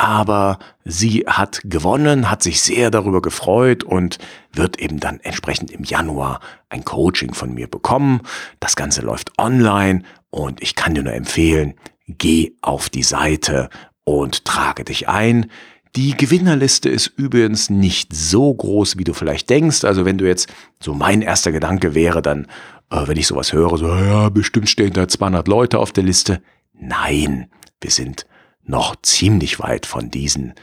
aber 0.00 0.58
sie 0.82 1.24
hat 1.26 1.60
gewonnen, 1.64 2.30
hat 2.30 2.42
sich 2.42 2.62
sehr 2.62 2.90
darüber 2.90 3.20
gefreut 3.20 3.84
und 3.84 4.16
wird 4.50 4.78
eben 4.78 4.98
dann 4.98 5.20
entsprechend 5.20 5.70
im 5.70 5.84
Januar 5.84 6.40
ein 6.70 6.86
Coaching 6.86 7.34
von 7.34 7.52
mir 7.52 7.66
bekommen. 7.66 8.22
Das 8.60 8.76
Ganze 8.76 9.02
läuft 9.02 9.38
online 9.38 10.02
und 10.30 10.62
ich 10.62 10.74
kann 10.74 10.94
dir 10.94 11.02
nur 11.02 11.12
empfehlen, 11.12 11.74
geh 12.08 12.52
auf 12.62 12.88
die 12.88 13.02
Seite 13.02 13.68
und 14.04 14.46
trage 14.46 14.84
dich 14.84 15.06
ein. 15.06 15.50
Die 15.96 16.16
Gewinnerliste 16.16 16.88
ist 16.88 17.08
übrigens 17.08 17.68
nicht 17.68 18.16
so 18.16 18.54
groß, 18.54 18.96
wie 18.96 19.04
du 19.04 19.12
vielleicht 19.12 19.50
denkst. 19.50 19.84
Also 19.84 20.06
wenn 20.06 20.16
du 20.16 20.26
jetzt, 20.26 20.48
so 20.82 20.94
mein 20.94 21.20
erster 21.20 21.52
Gedanke 21.52 21.94
wäre 21.94 22.22
dann, 22.22 22.46
äh, 22.90 23.06
wenn 23.06 23.18
ich 23.18 23.26
sowas 23.26 23.52
höre, 23.52 23.76
so, 23.76 23.88
ja, 23.88 24.30
bestimmt 24.30 24.70
stehen 24.70 24.94
da 24.94 25.08
200 25.08 25.46
Leute 25.46 25.78
auf 25.78 25.92
der 25.92 26.04
Liste. 26.04 26.40
Nein, 26.72 27.50
wir 27.82 27.90
sind 27.90 28.24
noch 28.70 28.96
ziemlich 29.02 29.60
weit 29.60 29.84
von 29.84 30.10
diesen, 30.10 30.54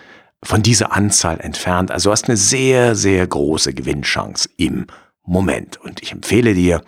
von 0.43 0.63
dieser 0.63 0.93
Anzahl 0.93 1.39
entfernt. 1.39 1.91
Also 1.91 2.09
du 2.09 2.13
hast 2.13 2.25
eine 2.25 2.37
sehr, 2.37 2.95
sehr 2.95 3.27
große 3.27 3.73
Gewinnchance 3.73 4.49
im 4.57 4.87
Moment. 5.23 5.77
Und 5.77 6.01
ich 6.01 6.11
empfehle 6.11 6.55
dir, 6.55 6.81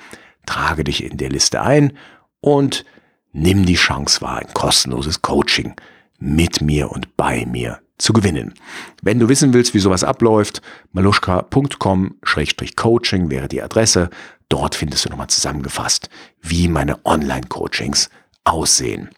trage 0.45 0.83
dich 0.83 1.03
in 1.03 1.17
der 1.17 1.29
Liste 1.29 1.61
ein 1.61 1.93
und 2.41 2.85
nimm 3.31 3.65
die 3.65 3.75
Chance 3.75 4.21
wahr, 4.21 4.39
ein 4.39 4.53
kostenloses 4.53 5.21
Coaching 5.21 5.75
mit 6.17 6.61
mir 6.61 6.91
und 6.91 7.15
bei 7.15 7.45
mir 7.45 7.79
zu 7.97 8.11
gewinnen. 8.13 8.53
Wenn 9.01 9.19
du 9.19 9.29
wissen 9.29 9.53
willst, 9.53 9.73
wie 9.73 9.79
sowas 9.79 10.03
abläuft, 10.03 10.61
maluschka.com-coaching 10.93 13.29
wäre 13.29 13.47
die 13.47 13.61
Adresse. 13.61 14.09
Dort 14.47 14.75
findest 14.75 15.05
du 15.05 15.09
nochmal 15.09 15.27
zusammengefasst, 15.27 16.09
wie 16.41 16.67
meine 16.67 17.05
Online-Coachings 17.05 18.09
aussehen. 18.45 19.09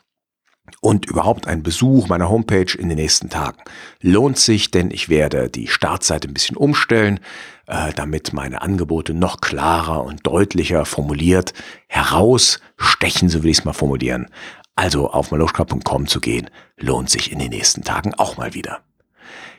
Und 0.84 1.06
überhaupt 1.06 1.48
ein 1.48 1.62
Besuch 1.62 2.08
meiner 2.08 2.30
Homepage 2.30 2.76
in 2.76 2.89
den 2.89 2.98
nächsten 2.98 3.30
Tagen 3.30 3.62
lohnt 4.02 4.39
sich, 4.39 4.72
denn 4.72 4.89
ich 4.89 5.10
werde 5.10 5.48
die 5.48 5.67
Startseite 5.67 6.28
ein 6.28 6.34
bisschen 6.34 6.58
umstellen, 6.58 7.20
äh, 7.67 7.94
damit 7.94 8.34
meine 8.34 8.63
Angebote 8.63 9.13
noch 9.13 9.41
klarer 9.41 10.04
und 10.04 10.26
deutlicher 10.26 10.86
formuliert 10.86 11.54
herausstechen, 11.88 13.30
so 13.30 13.44
will 13.44 13.52
ich 13.52 13.60
es 13.60 13.65
mal 13.65 13.74
formulieren, 13.74 14.28
also 14.76 15.12
auf 15.12 15.30
maloschka.com 15.30 16.08
zu 16.08 16.20
gehen, 16.20 16.50
lohnt 16.78 17.12
sich 17.12 17.32
in 17.32 17.38
den 17.38 17.52
nächsten 17.52 17.84
Tagen 17.84 18.15
auch 18.15 18.38
mal 18.38 18.56
wieder. 18.56 18.80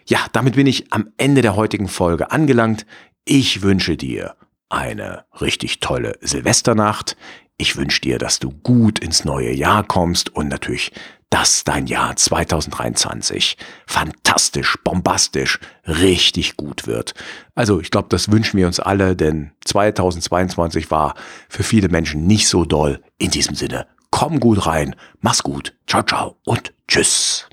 Ja, 0.07 0.27
damit 0.33 0.57
bin 0.57 0.67
ich 0.67 0.93
am 0.93 1.13
Ende 1.19 1.43
der 1.43 1.55
heutigen 1.55 1.87
Folge 1.87 2.33
angelangt. 2.33 2.85
Ich 3.25 3.63
wünsche 3.63 3.97
dir 3.97 4.35
eine 4.69 5.25
richtig 5.41 5.79
tolle 5.79 6.19
Silvesternacht. 6.21 7.17
Ich 7.63 7.77
wünsche 7.77 8.01
dir, 8.01 8.19
dass 8.19 8.41
du 8.41 8.51
gut 8.51 8.99
ins 8.99 9.25
neue 9.25 9.53
Jahr 9.53 9.85
kommst 9.85 10.35
und 10.35 10.49
natürlich, 10.49 10.91
dass 11.31 11.63
dein 11.63 11.87
Jahr 11.87 12.17
2023 12.17 13.57
fantastisch, 13.87 14.77
bombastisch, 14.83 15.61
richtig 15.87 16.57
gut 16.57 16.89
wird. 16.89 17.15
Also 17.55 17.81
ich 17.81 17.93
glaube, 17.93 18.09
das 18.11 18.33
wünschen 18.33 18.59
wir 18.59 18.67
uns 18.67 18.81
alle, 18.81 19.15
denn 19.15 19.53
2022 19.65 20.91
war 20.91 21.15
für 21.49 21.63
viele 21.63 21.89
Menschen 21.89 22.27
nicht 22.27 22.49
so 22.49 22.65
doll. 22.65 23.01
In 23.19 23.31
diesem 23.31 23.55
Sinne, 23.55 23.87
Komm 24.11 24.41
gut 24.41 24.67
rein. 24.67 24.97
Mach's 25.21 25.45
gut. 25.45 25.73
Ciao, 25.87 26.03
ciao 26.03 26.37
und 26.45 26.75
tschüss. 26.89 27.47